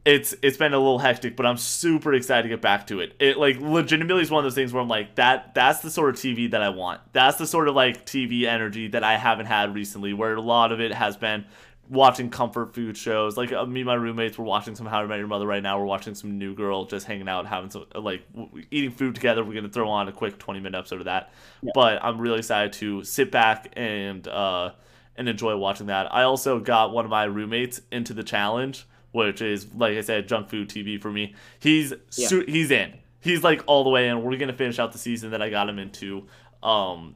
[0.07, 3.13] it's it's been a little hectic, but I'm super excited to get back to it.
[3.19, 6.11] It like legitimately is one of those things where I'm like that that's the sort
[6.11, 7.01] of TV that I want.
[7.11, 10.71] That's the sort of like TV energy that I haven't had recently, where a lot
[10.71, 11.43] of it has been
[11.89, 13.35] watching comfort food shows.
[13.35, 15.61] Like uh, me and my roommates were watching some How to Met Your Mother right
[15.61, 15.77] now.
[15.77, 19.13] We're watching some New Girl, just hanging out, having some uh, like w- eating food
[19.13, 19.43] together.
[19.43, 21.33] We're gonna throw on a quick twenty minute episode of that.
[21.61, 21.71] Yeah.
[21.75, 24.71] But I'm really excited to sit back and uh,
[25.17, 26.13] and enjoy watching that.
[26.15, 30.27] I also got one of my roommates into the challenge, which is like I said,
[30.27, 31.35] junk food TV for me.
[31.59, 32.27] He's yeah.
[32.27, 32.93] su- he's in.
[33.19, 34.23] He's like all the way in.
[34.23, 36.27] We're gonna finish out the season that I got him into.
[36.63, 37.15] Um,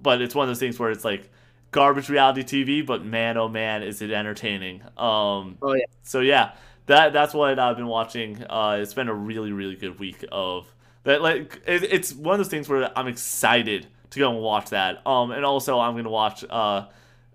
[0.00, 1.30] but it's one of those things where it's like
[1.70, 4.82] garbage reality TV, but man, oh man, is it entertaining.
[4.96, 5.84] Um, oh yeah.
[6.02, 6.52] So yeah,
[6.86, 8.42] that that's what I've been watching.
[8.48, 10.72] Uh, it's been a really really good week of
[11.04, 11.22] that.
[11.22, 15.06] Like it, it's one of those things where I'm excited to go and watch that.
[15.06, 16.44] Um, and also I'm gonna watch.
[16.48, 16.86] Uh,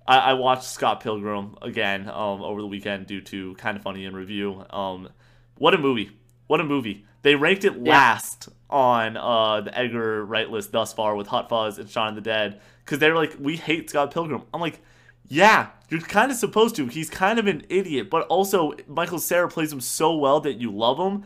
[0.08, 2.10] I, I watched Scott Pilgrim again.
[2.10, 4.66] Um, over the weekend due to kind of funny in review.
[4.70, 5.10] Um,
[5.58, 6.12] what a movie!
[6.48, 7.06] What a movie!
[7.22, 7.92] They ranked it yeah.
[7.92, 12.16] last on uh, the Edgar Wright list thus far with Hot Fuzz and Shaun of
[12.16, 14.44] the Dead because they're like, we hate Scott Pilgrim.
[14.54, 14.82] I'm like,
[15.28, 16.88] yeah, you're kind of supposed to.
[16.88, 20.72] He's kind of an idiot, but also Michael Cera plays him so well that you
[20.72, 21.24] love him,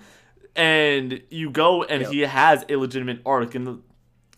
[0.56, 2.12] and you go and yep.
[2.12, 3.56] he has a legitimate arc.
[3.56, 3.80] And the,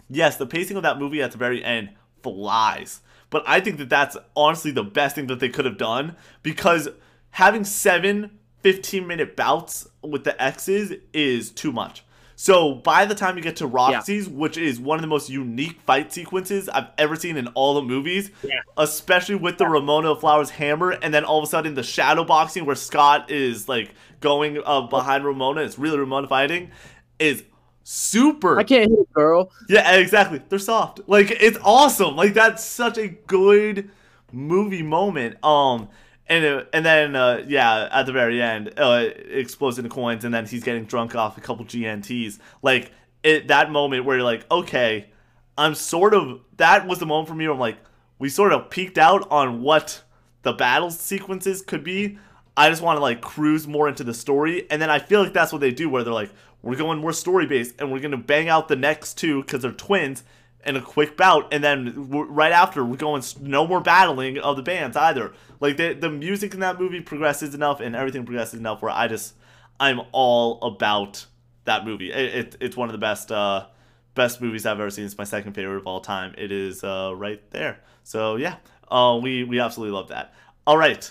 [0.09, 1.89] yes, the pacing of that movie at the very end
[2.33, 3.01] flies.
[3.29, 6.87] But I think that that's honestly the best thing that they could have done because
[7.31, 12.03] having seven 15 minute bouts with the X's is too much.
[12.39, 14.33] So by the time you get to Roxy's, yeah.
[14.33, 17.81] which is one of the most unique fight sequences I've ever seen in all the
[17.81, 18.59] movies, yeah.
[18.77, 22.65] especially with the Ramona Flowers hammer, and then all of a sudden the shadow boxing
[22.65, 26.69] where Scott is like going uh, behind Ramona, it's really Ramona fighting,
[27.17, 27.43] is
[27.89, 28.59] super.
[28.59, 29.49] I can't hit a girl.
[29.69, 30.41] Yeah, exactly.
[30.49, 30.99] They're soft.
[31.07, 32.17] Like it's awesome.
[32.17, 33.89] Like that's such a good
[34.33, 35.43] movie moment.
[35.43, 35.87] Um
[36.29, 40.25] and it, and then uh, yeah, at the very end, uh, it explodes into coins,
[40.25, 42.39] and then he's getting drunk off a couple GNTs.
[42.61, 42.91] Like
[43.23, 45.09] it, that moment where you're like, okay,
[45.57, 46.41] I'm sort of.
[46.57, 47.77] That was the moment for me where I'm like,
[48.19, 50.03] we sort of peaked out on what
[50.41, 52.17] the battle sequences could be.
[52.57, 55.31] I just want to like cruise more into the story, and then I feel like
[55.31, 56.31] that's what they do, where they're like,
[56.67, 59.71] we're going more story based, and we're gonna bang out the next two because they're
[59.71, 60.23] twins,
[60.67, 64.61] in a quick bout, and then right after we're going no more battling of the
[64.61, 65.33] bands either.
[65.61, 69.07] Like the the music in that movie progresses enough, and everything progresses enough where I
[69.07, 69.33] just
[69.79, 71.25] I'm all about
[71.63, 72.11] that movie.
[72.11, 73.67] It, it it's one of the best uh,
[74.13, 75.05] best movies I've ever seen.
[75.05, 76.35] It's my second favorite of all time.
[76.37, 77.79] It is uh, right there.
[78.03, 78.57] So yeah,
[78.89, 80.33] uh, we we absolutely love that.
[80.65, 81.09] All right,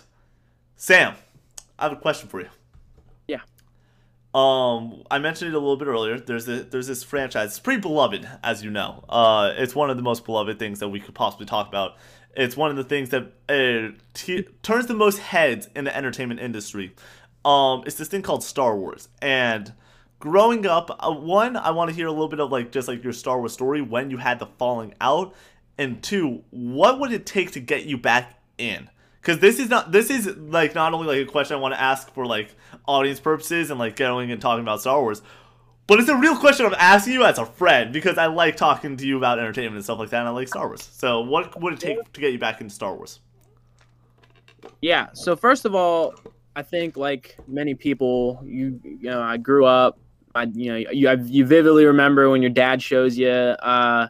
[0.76, 1.14] Sam,
[1.78, 2.48] I have a question for you.
[4.36, 6.18] Um, I mentioned it a little bit earlier.
[6.20, 7.52] There's there's this franchise.
[7.52, 9.02] It's pretty beloved, as you know.
[9.08, 11.96] Uh, it's one of the most beloved things that we could possibly talk about.
[12.36, 16.40] It's one of the things that uh, t- turns the most heads in the entertainment
[16.40, 16.94] industry.
[17.46, 19.08] Um, it's this thing called Star Wars.
[19.22, 19.72] And
[20.18, 23.02] growing up, uh, one, I want to hear a little bit of like just like
[23.02, 25.34] your Star Wars story when you had the falling out,
[25.78, 28.90] and two, what would it take to get you back in?
[29.20, 31.80] Because this is not this is like not only like a question I want to
[31.80, 32.54] ask for like
[32.86, 35.22] audience purposes and like going and talking about Star Wars,
[35.86, 38.96] but it's a real question I'm asking you as a friend because I like talking
[38.96, 40.88] to you about entertainment and stuff like that, and I like Star Wars.
[40.92, 43.20] So, what would it take to get you back into Star Wars?
[44.80, 45.08] Yeah.
[45.12, 46.14] So first of all,
[46.54, 49.98] I think like many people, you you know, I grew up.
[50.34, 53.28] I you know you you vividly remember when your dad shows you.
[53.28, 54.08] Uh,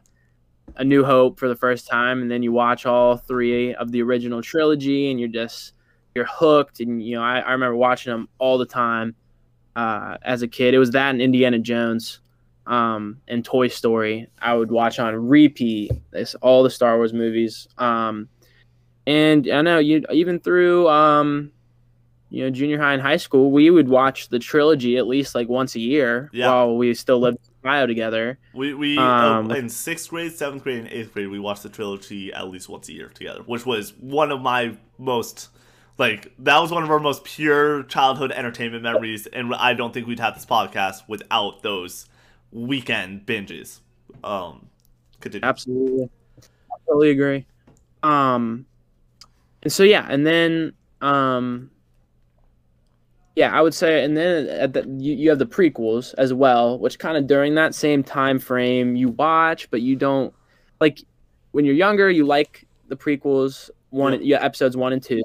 [0.76, 4.02] a New Hope for the first time, and then you watch all three of the
[4.02, 5.72] original trilogy, and you're just
[6.14, 6.80] you're hooked.
[6.80, 9.14] And you know, I, I remember watching them all the time
[9.74, 10.74] uh, as a kid.
[10.74, 12.20] It was that and Indiana Jones
[12.66, 14.28] um, and Toy Story.
[14.40, 15.92] I would watch on repeat.
[16.10, 17.68] This all the Star Wars movies.
[17.78, 18.28] Um,
[19.06, 21.52] and I know you even through um,
[22.30, 25.48] you know junior high and high school, we would watch the trilogy at least like
[25.48, 26.48] once a year yeah.
[26.48, 28.38] while we still lived bio together.
[28.54, 31.68] We we um, uh, in sixth grade, seventh grade, and eighth grade, we watched the
[31.68, 35.48] trilogy at least once a year together, which was one of my most
[35.98, 40.06] like that was one of our most pure childhood entertainment memories, and I don't think
[40.06, 42.06] we'd have this podcast without those
[42.52, 43.80] weekend binges.
[44.22, 44.68] Um,
[45.20, 45.46] continue.
[45.46, 47.46] Absolutely, I totally agree.
[48.02, 48.64] Um,
[49.62, 51.70] and so yeah, and then um
[53.36, 56.78] yeah, I would say, and then at the, you, you have the prequels as well,
[56.78, 60.32] which kind of during that same time frame you watch, but you don't
[60.80, 61.00] like
[61.52, 62.10] when you're younger.
[62.10, 65.22] You like the prequels one, yeah, yeah episodes one and two,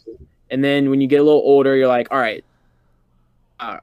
[0.49, 2.43] and then when you get a little older, you're like, all right,
[3.61, 3.77] uh,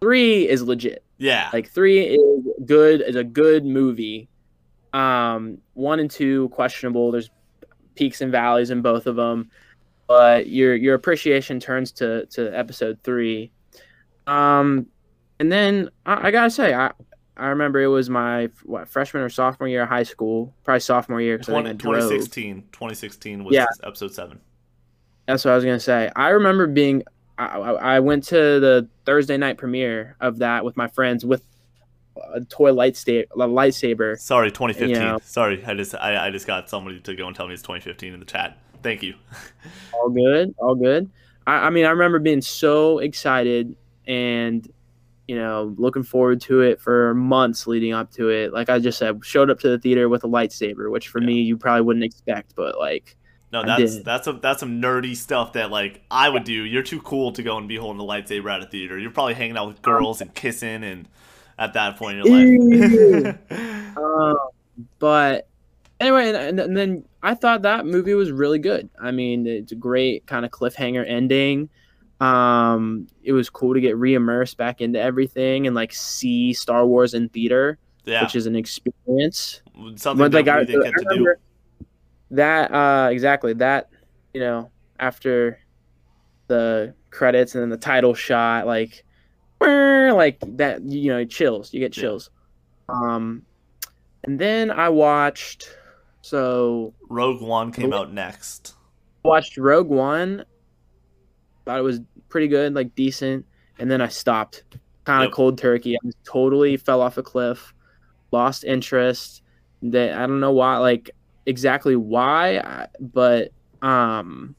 [0.00, 1.04] three is legit.
[1.18, 3.02] Yeah, like three is good.
[3.02, 4.28] is a good movie.
[4.94, 7.10] Um, one and two questionable.
[7.10, 7.28] There's
[7.96, 9.50] peaks and valleys in both of them,
[10.08, 13.50] but your your appreciation turns to to episode three
[14.26, 14.86] um,
[15.38, 16.92] and then I, I gotta say, I
[17.36, 21.20] I remember it was my what freshman or sophomore year of high school, probably sophomore
[21.20, 21.38] year.
[21.38, 23.66] 20, 2016, 2016 was yeah.
[23.82, 24.40] episode seven.
[25.26, 26.10] That's what I was gonna say.
[26.14, 27.02] I remember being.
[27.36, 31.42] I, I went to the Thursday night premiere of that with my friends with
[32.32, 33.26] a toy lightsaber.
[33.34, 34.16] lightsaber.
[34.20, 34.88] Sorry, 2015.
[34.88, 35.18] You know.
[35.24, 38.14] Sorry, I just I, I just got somebody to go and tell me it's 2015
[38.14, 38.58] in the chat.
[38.84, 39.14] Thank you.
[39.94, 41.10] all good, all good.
[41.46, 43.74] I, I mean, I remember being so excited
[44.06, 44.68] and
[45.26, 48.52] you know looking forward to it for months leading up to it.
[48.52, 51.26] Like I just said, showed up to the theater with a lightsaber, which for yeah.
[51.26, 53.16] me you probably wouldn't expect, but like.
[53.52, 56.64] No, that's that's some that's some nerdy stuff that like I would do.
[56.64, 58.98] You're too cool to go and be holding the lightsaber at a theater.
[58.98, 61.06] You're probably hanging out with girls and kissing and
[61.58, 63.38] at that point in your life.
[63.96, 64.34] uh,
[64.98, 65.46] but
[66.00, 68.88] anyway, and, and, then I thought that movie was really good.
[69.00, 71.68] I mean, it's a great kind of cliffhanger ending.
[72.20, 77.14] Um, it was cool to get re-immersed back into everything and like see Star Wars
[77.14, 78.22] in theater, yeah.
[78.22, 79.62] which is an experience.
[79.96, 81.34] Something but, like, I, to do.
[82.30, 83.90] That uh, exactly that
[84.32, 85.58] you know after
[86.46, 89.04] the credits and then the title shot, like
[89.60, 92.30] like that you know chills you get chills
[92.88, 93.14] yeah.
[93.14, 93.42] um
[94.24, 95.76] and then i watched
[96.22, 98.74] so rogue one came out next
[99.24, 100.44] watched rogue one
[101.64, 103.44] thought it was pretty good like decent
[103.78, 104.64] and then i stopped
[105.04, 105.34] kind of yep.
[105.34, 107.74] cold turkey i totally fell off a cliff
[108.32, 109.42] lost interest
[109.82, 111.10] that i don't know why like
[111.46, 113.50] exactly why but
[113.82, 114.54] um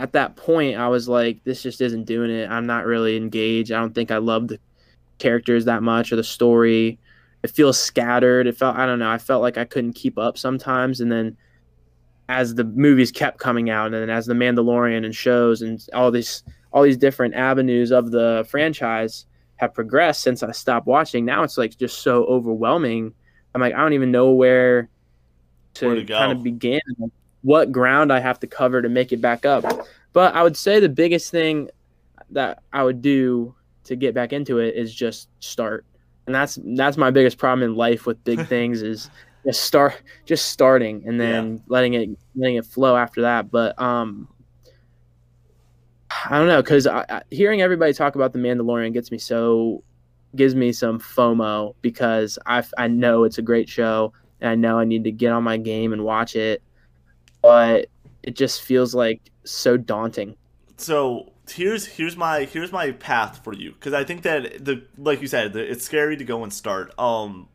[0.00, 2.50] at that point, I was like, this just isn't doing it.
[2.50, 3.70] I'm not really engaged.
[3.70, 4.58] I don't think I love the
[5.18, 6.98] characters that much or the story.
[7.42, 8.46] It feels scattered.
[8.46, 11.02] It felt, I don't know, I felt like I couldn't keep up sometimes.
[11.02, 11.36] And then
[12.30, 16.12] as the movies kept coming out, and then as the Mandalorian and shows and all
[16.12, 21.42] these, all these different avenues of the franchise have progressed since I stopped watching, now
[21.42, 23.12] it's like just so overwhelming.
[23.52, 24.88] I'm like, I don't even know where
[25.74, 26.80] to, where to kind of begin
[27.42, 29.64] what ground I have to cover to make it back up.
[30.12, 31.68] But I would say the biggest thing
[32.30, 35.84] that I would do to get back into it is just start.
[36.26, 39.10] And that's that's my biggest problem in life with big things is
[39.44, 41.58] just start just starting and then yeah.
[41.68, 43.50] letting it letting it flow after that.
[43.50, 44.28] But um
[46.28, 46.88] I don't know because
[47.30, 49.82] hearing everybody talk about the Mandalorian gets me so
[50.36, 54.78] gives me some FOMO because I I know it's a great show and I know
[54.78, 56.62] I need to get on my game and watch it
[57.42, 57.86] but
[58.22, 60.36] it just feels like so daunting.
[60.76, 65.20] So here's here's my here's my path for you because I think that the like
[65.20, 66.92] you said the, it's scary to go and start.
[66.98, 67.48] Um,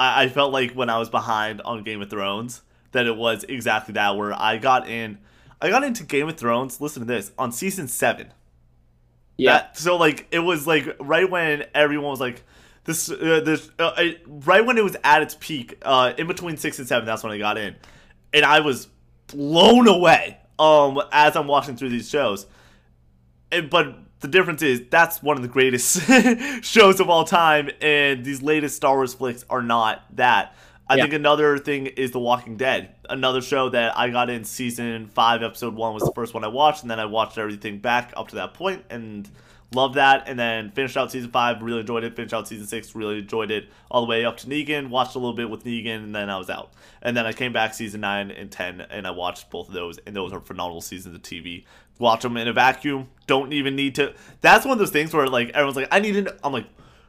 [0.00, 3.44] I, I felt like when I was behind on Game of Thrones that it was
[3.44, 5.18] exactly that where I got in.
[5.60, 6.80] I got into Game of Thrones.
[6.80, 8.32] Listen to this on season seven.
[9.36, 9.52] Yeah.
[9.52, 12.42] That, so like it was like right when everyone was like
[12.84, 15.78] this uh, this uh, I, right when it was at its peak.
[15.82, 17.76] Uh, in between six and seven, that's when I got in,
[18.32, 18.88] and I was
[19.28, 22.46] blown away um as I'm watching through these shows.
[23.52, 26.00] And, but the difference is that's one of the greatest
[26.62, 30.54] shows of all time, and these latest Star Wars flicks are not that.
[30.88, 31.04] I yeah.
[31.04, 35.42] think another thing is The Walking Dead, another show that I got in season five,
[35.42, 38.28] episode one was the first one I watched, and then I watched everything back up
[38.28, 39.30] to that point, and
[39.74, 40.24] loved that.
[40.26, 42.16] And then finished out season five, really enjoyed it.
[42.16, 44.88] Finished out season six, really enjoyed it all the way up to Negan.
[44.88, 46.72] Watched a little bit with Negan, and then I was out.
[47.02, 49.98] And then I came back season nine and ten, and I watched both of those,
[50.06, 51.64] and those are phenomenal seasons of TV.
[52.00, 53.08] Watch them in a vacuum.
[53.28, 54.14] Don't even need to.
[54.40, 56.36] That's one of those things where like everyone's like, I need to.
[56.42, 56.66] I'm like,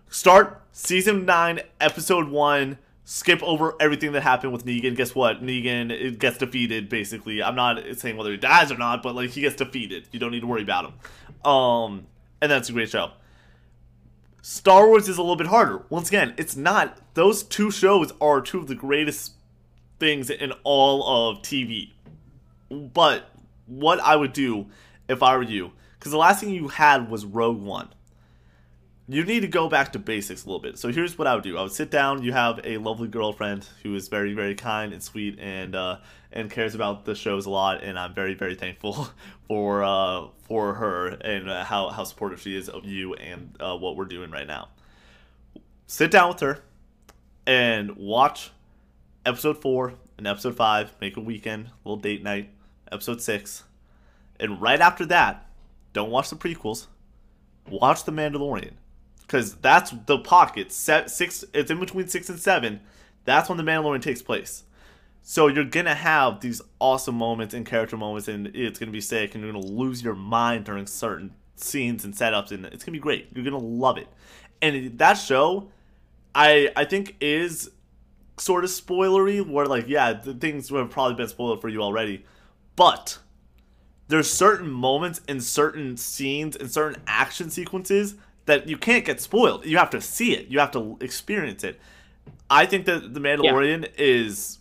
[0.09, 2.77] start season nine, episode one
[3.11, 4.95] skip over everything that happened with Negan.
[4.95, 5.43] Guess what?
[5.43, 7.43] Negan gets defeated, basically.
[7.43, 10.07] I'm not saying whether he dies or not, but like he gets defeated.
[10.11, 11.51] You don't need to worry about him.
[11.51, 12.07] Um,
[12.41, 13.11] and that's a great show.
[14.41, 15.83] Star Wars is a little bit harder.
[15.89, 16.97] Once again, it's not.
[17.13, 19.33] Those two shows are two of the greatest
[19.99, 21.91] things in all of TV.
[22.69, 23.29] But
[23.79, 24.67] what I would do
[25.07, 27.89] if I were you, because the last thing you had was Rogue One
[29.13, 30.77] you need to go back to basics a little bit.
[30.77, 31.57] So here's what I would do.
[31.57, 32.23] I would sit down.
[32.23, 35.97] You have a lovely girlfriend who is very, very kind and sweet and uh,
[36.31, 37.83] and cares about the shows a lot.
[37.83, 39.09] And I'm very, very thankful
[39.47, 43.75] for uh, for her and uh, how how supportive she is of you and uh,
[43.75, 44.69] what we're doing right now.
[45.87, 46.59] Sit down with her
[47.45, 48.51] and watch
[49.25, 50.93] episode four and episode five.
[51.01, 52.49] Make a weekend, little date night.
[52.89, 53.63] Episode six,
[54.41, 55.49] and right after that,
[55.93, 56.87] don't watch the prequels.
[57.69, 58.73] Watch The Mandalorian
[59.31, 60.71] because that's the pocket.
[60.73, 61.45] Set six.
[61.53, 62.81] It's in between six and seven.
[63.23, 64.63] That's when the Mandalorian takes place.
[65.23, 69.33] So you're gonna have these awesome moments and character moments, and it's gonna be sick,
[69.33, 72.99] and you're gonna lose your mind during certain scenes and setups, and it's gonna be
[72.99, 73.29] great.
[73.33, 74.07] You're gonna love it.
[74.61, 75.69] And that show,
[76.35, 77.69] I I think is
[78.37, 82.25] sort of spoilery, where like yeah, the things have probably been spoiled for you already,
[82.75, 83.19] but
[84.11, 89.65] there's certain moments in certain scenes and certain action sequences that you can't get spoiled.
[89.65, 90.47] You have to see it.
[90.47, 91.79] You have to experience it.
[92.49, 93.89] I think that The Mandalorian yeah.
[93.95, 94.59] is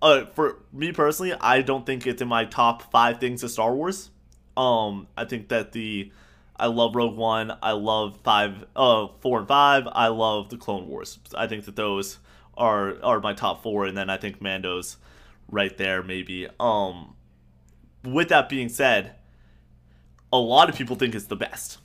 [0.00, 3.74] uh, for me personally, I don't think it's in my top five things of Star
[3.74, 4.10] Wars.
[4.56, 6.12] Um, I think that the
[6.56, 7.52] I love Rogue One.
[7.62, 9.88] I love five, uh, four and five.
[9.90, 11.18] I love the Clone Wars.
[11.36, 12.18] I think that those
[12.56, 14.98] are are my top four, and then I think Mando's
[15.50, 16.46] right there maybe.
[16.60, 17.16] Um,
[18.04, 19.14] with that being said,
[20.32, 21.78] a lot of people think it's the best.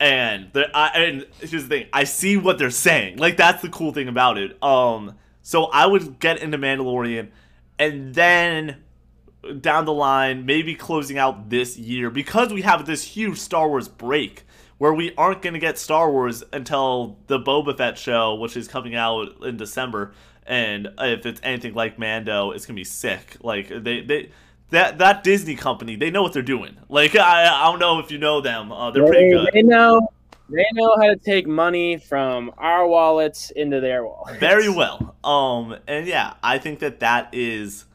[0.00, 3.18] And I, and here's the thing, I see what they're saying.
[3.18, 4.62] Like that's the cool thing about it.
[4.62, 7.28] Um, so I would get into Mandalorian,
[7.78, 8.82] and then
[9.60, 13.88] down the line, maybe closing out this year because we have this huge Star Wars
[13.88, 14.44] break
[14.78, 18.68] where we aren't going to get Star Wars until the Boba Fett show, which is
[18.68, 20.12] coming out in December.
[20.46, 23.36] And if it's anything like Mando, it's gonna be sick.
[23.42, 24.30] Like they they
[24.74, 26.76] that that Disney company, they know what they're doing.
[26.88, 28.70] Like I I don't know if you know them.
[28.70, 29.48] Uh, they're they, pretty good.
[29.52, 30.08] They know
[30.48, 34.38] they know how to take money from our wallets into their wallets.
[34.38, 35.16] Very well.
[35.24, 37.86] Um and yeah, I think that that is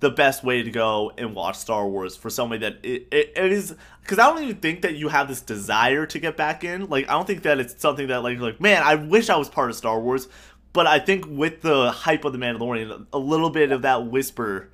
[0.00, 3.52] the best way to go and watch Star Wars for somebody that it, it, it
[3.52, 6.88] is because I don't even think that you have this desire to get back in.
[6.88, 9.48] Like I don't think that it's something that like like man, I wish I was
[9.48, 10.28] part of Star Wars.
[10.72, 14.70] But I think with the hype of the Mandalorian, a little bit of that whisper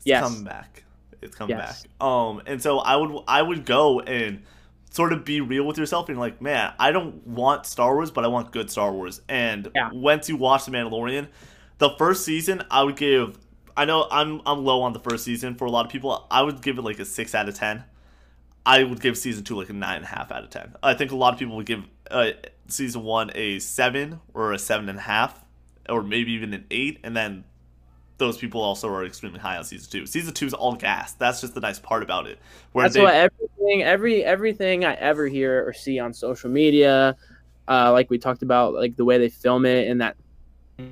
[0.00, 0.22] is yes.
[0.22, 0.84] coming back.
[1.22, 1.82] It's coming yes.
[1.82, 2.06] back.
[2.06, 4.42] Um, and so I would I would go and
[4.90, 8.24] sort of be real with yourself and like, man, I don't want Star Wars, but
[8.24, 9.20] I want good Star Wars.
[9.28, 9.90] And yeah.
[9.92, 11.28] once you watch the Mandalorian,
[11.78, 13.38] the first season I would give
[13.76, 16.26] I know I'm I'm low on the first season for a lot of people.
[16.30, 17.84] I would give it like a six out of ten.
[18.66, 20.74] I would give season two like a nine and a half out of ten.
[20.82, 22.32] I think a lot of people would give uh,
[22.68, 25.42] season one a seven or a seven and a half,
[25.88, 27.44] or maybe even an eight, and then
[28.20, 30.06] those people also are extremely high on season two.
[30.06, 31.14] Season two is all gas.
[31.14, 32.38] That's just the nice part about it.
[32.70, 37.16] Where That's they, what everything, every everything I ever hear or see on social media,
[37.66, 40.16] uh, like we talked about, like the way they film it and that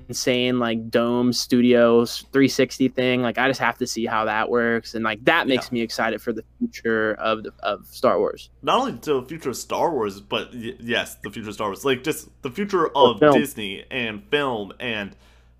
[0.09, 4.95] insane like dome studios 360 thing like i just have to see how that works
[4.95, 5.75] and like that makes yeah.
[5.75, 9.57] me excited for the future of the, of star wars not only the future of
[9.57, 13.19] star wars but y- yes the future of star wars like just the future of
[13.33, 15.17] disney and film and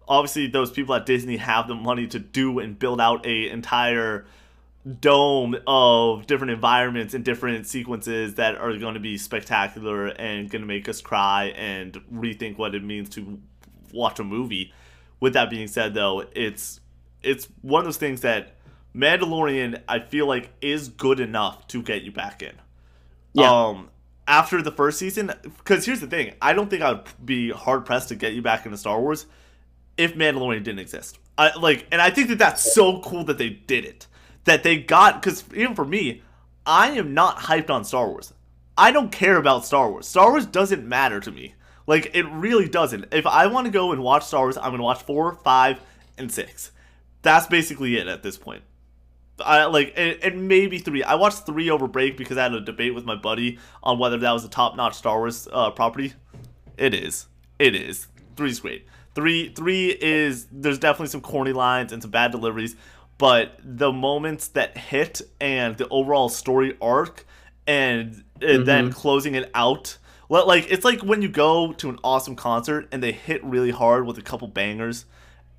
[0.09, 4.27] obviously those people at disney have the money to do and build out a entire
[5.01, 10.63] dome of different environments and different sequences that are going to be spectacular and going
[10.63, 13.39] to make us cry and rethink what it means to
[13.93, 14.73] watch a movie.
[15.21, 16.81] With that being said, though, it's
[17.23, 18.55] it's one of those things that
[18.95, 22.55] Mandalorian I feel like is good enough to get you back in.
[23.33, 23.51] Yeah.
[23.51, 23.91] Um,
[24.27, 27.85] after the first season, because here's the thing, I don't think I would be hard
[27.85, 29.27] pressed to get you back into Star Wars
[29.99, 31.19] if Mandalorian didn't exist.
[31.37, 34.07] I like, and I think that that's so cool that they did it.
[34.45, 36.23] That they got because even for me,
[36.65, 38.33] I am not hyped on Star Wars.
[38.79, 40.09] I don't care about Star Wars.
[40.09, 41.55] Star Wars doesn't matter to me.
[41.87, 43.07] Like it really doesn't.
[43.13, 45.81] If I want to go and watch Star Wars, I'm gonna watch four, five,
[46.17, 46.71] and six.
[47.23, 48.63] That's basically it at this point.
[49.41, 51.03] I like and, and maybe three.
[51.03, 54.19] I watched three over break because I had a debate with my buddy on whether
[54.19, 56.15] that was a top-notch Star Wars uh, property.
[56.77, 57.27] It is.
[57.59, 58.09] It is.
[58.37, 58.87] Three's great.
[59.19, 62.77] Three three is there's definitely some corny lines and some bad deliveries,
[63.19, 67.27] but the moments that hit and the overall story arc
[67.67, 68.65] and, and mm-hmm.
[68.65, 69.99] then closing it out
[70.29, 74.07] like it's like when you go to an awesome concert and they hit really hard
[74.07, 75.07] with a couple bangers,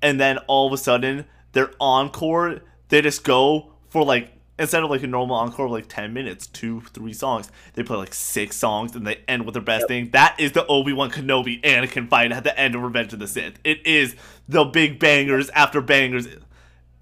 [0.00, 4.90] and then all of a sudden their encore they just go for like instead of
[4.90, 8.56] like a normal encore of like 10 minutes two three songs they play like six
[8.56, 9.88] songs and they end with their best yep.
[9.88, 10.10] thing.
[10.10, 13.58] That is the obi-wan kenobi anakin fight at the end of revenge of the sith.
[13.64, 14.14] It is
[14.48, 16.28] the big bangers after bangers.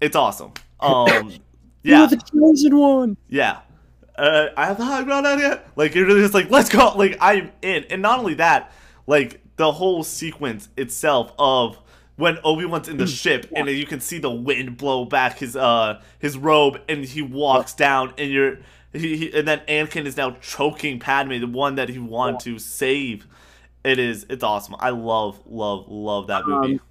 [0.01, 0.53] It's awesome.
[0.81, 1.33] Um
[1.83, 1.99] yeah.
[1.99, 3.17] You're the chosen one.
[3.27, 3.59] Yeah.
[4.17, 5.67] Uh, I have the high ground out yet.
[5.75, 6.93] Like you're just like, let's go.
[6.95, 8.71] Like I'm in, and not only that,
[9.07, 11.79] like the whole sequence itself of
[12.19, 13.17] when Obi Wan's in the mm.
[13.17, 13.59] ship yeah.
[13.59, 17.73] and you can see the wind blow back his uh his robe and he walks
[17.73, 18.57] down and you're
[18.91, 22.53] he, he and then Anakin is now choking Padme, the one that he wanted yeah.
[22.53, 23.25] to save.
[23.85, 24.75] It is it's awesome.
[24.79, 26.81] I love love love that movie.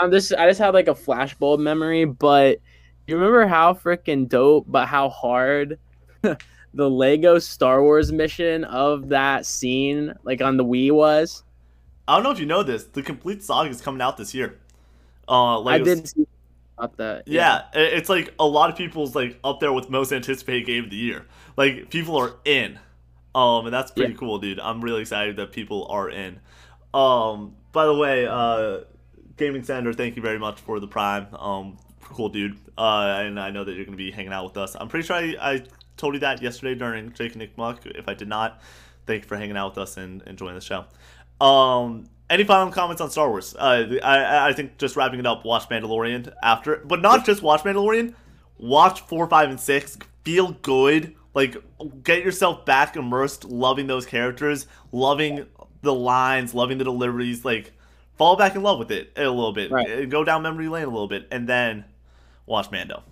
[0.00, 2.58] Um, this I just had like a flashbulb memory, but
[3.06, 5.78] you remember how freaking dope, but how hard
[6.22, 11.44] the Lego Star Wars mission of that scene, like on the Wii, was?
[12.08, 12.84] I don't know if you know this.
[12.84, 14.58] The complete saga is coming out this year.
[15.28, 15.80] Uh, Lego's...
[15.80, 16.26] I didn't see
[16.78, 17.28] about that.
[17.28, 17.64] Yeah.
[17.74, 20.90] yeah, it's like a lot of people's like up there with most anticipated game of
[20.90, 21.26] the year.
[21.56, 22.78] Like people are in.
[23.34, 24.18] Um, and that's pretty yeah.
[24.18, 24.60] cool, dude.
[24.60, 26.40] I'm really excited that people are in.
[26.92, 28.80] Um, by the way, uh,
[29.38, 31.34] Gaming Center, thank you very much for the Prime.
[31.34, 32.58] Um, cool, dude.
[32.76, 34.76] Uh, and I know that you're gonna be hanging out with us.
[34.78, 35.62] I'm pretty sure I, I
[35.96, 37.86] told you that yesterday during Jake and Nick Muck.
[37.86, 38.60] If I did not,
[39.06, 40.84] thank you for hanging out with us and enjoying the show.
[41.40, 43.54] Um, any final comments on Star Wars?
[43.54, 45.44] Uh, I I think just wrapping it up.
[45.44, 48.14] Watch Mandalorian after, but not just watch Mandalorian.
[48.58, 49.98] Watch four, five, and six.
[50.24, 51.14] Feel good.
[51.34, 51.56] Like
[52.02, 55.46] get yourself back immersed, loving those characters, loving
[55.82, 57.44] the lines, loving the deliveries.
[57.44, 57.72] Like
[58.16, 59.70] fall back in love with it a little bit.
[59.70, 60.08] Right.
[60.08, 61.84] Go down memory lane a little bit, and then
[62.46, 63.02] watch Mando.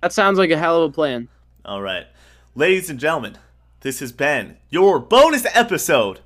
[0.00, 1.28] That sounds like a hell of a plan.
[1.64, 2.06] All right.
[2.54, 3.36] Ladies and gentlemen,
[3.80, 6.20] this has been your bonus episode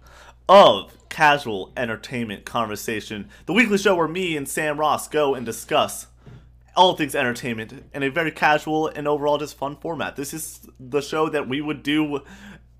[0.48, 6.06] of Casual Entertainment Conversation, the weekly show where me and Sam Ross go and discuss
[6.74, 10.16] all things entertainment in a very casual and overall just fun format.
[10.16, 12.20] This is the show that we would do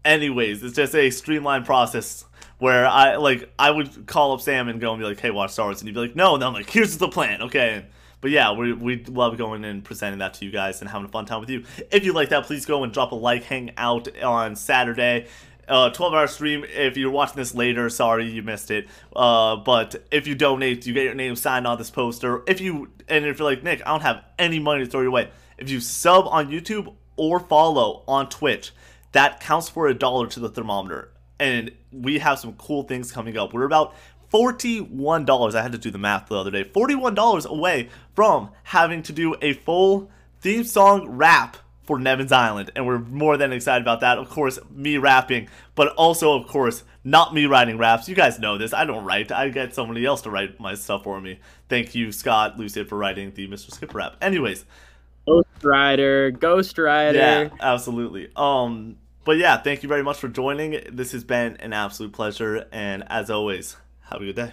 [0.03, 0.63] anyways.
[0.63, 2.25] It's just a streamlined process
[2.57, 5.51] where I like I would call up Sam and go and be like, "Hey, watch
[5.51, 7.85] Star Wars," and he'd be like, "No," and I'm like, "Here's the plan, okay."
[8.23, 11.11] But yeah, we we love going and presenting that to you guys and having a
[11.11, 11.65] fun time with you.
[11.91, 13.43] If you like that, please go and drop a like.
[13.43, 15.27] Hang out on Saturday.
[15.69, 16.65] Uh, 12 hour stream.
[16.69, 18.89] If you're watching this later, sorry you missed it.
[19.15, 22.43] Uh, but if you donate, you get your name signed on this poster.
[22.47, 25.11] If you and if you're like Nick, I don't have any money to throw your
[25.11, 25.31] way.
[25.59, 28.73] If you sub on YouTube or follow on Twitch,
[29.13, 31.13] that counts for a dollar to the thermometer.
[31.39, 33.53] And we have some cool things coming up.
[33.53, 33.95] We're about
[34.33, 35.55] $41.
[35.55, 36.65] I had to do the math the other day.
[36.65, 40.11] $41 away from having to do a full
[40.41, 41.59] theme song rap
[41.93, 42.71] for Nevin's Island.
[42.75, 44.17] And we're more than excited about that.
[44.17, 48.09] Of course, me rapping, but also, of course, not me writing raps.
[48.09, 48.73] You guys know this.
[48.73, 49.31] I don't write.
[49.31, 51.39] I get somebody else to write my stuff for me.
[51.69, 53.71] Thank you, Scott Lucid, for writing the Mr.
[53.71, 54.17] Skip rap.
[54.23, 54.65] Anyways.
[55.27, 57.19] Ghost Rider, Ghost Rider.
[57.19, 58.31] Yeah, absolutely.
[58.37, 60.83] Um, but yeah, thank you very much for joining.
[60.91, 62.67] This has been an absolute pleasure.
[62.73, 63.77] And as always,
[64.09, 64.53] have a good day.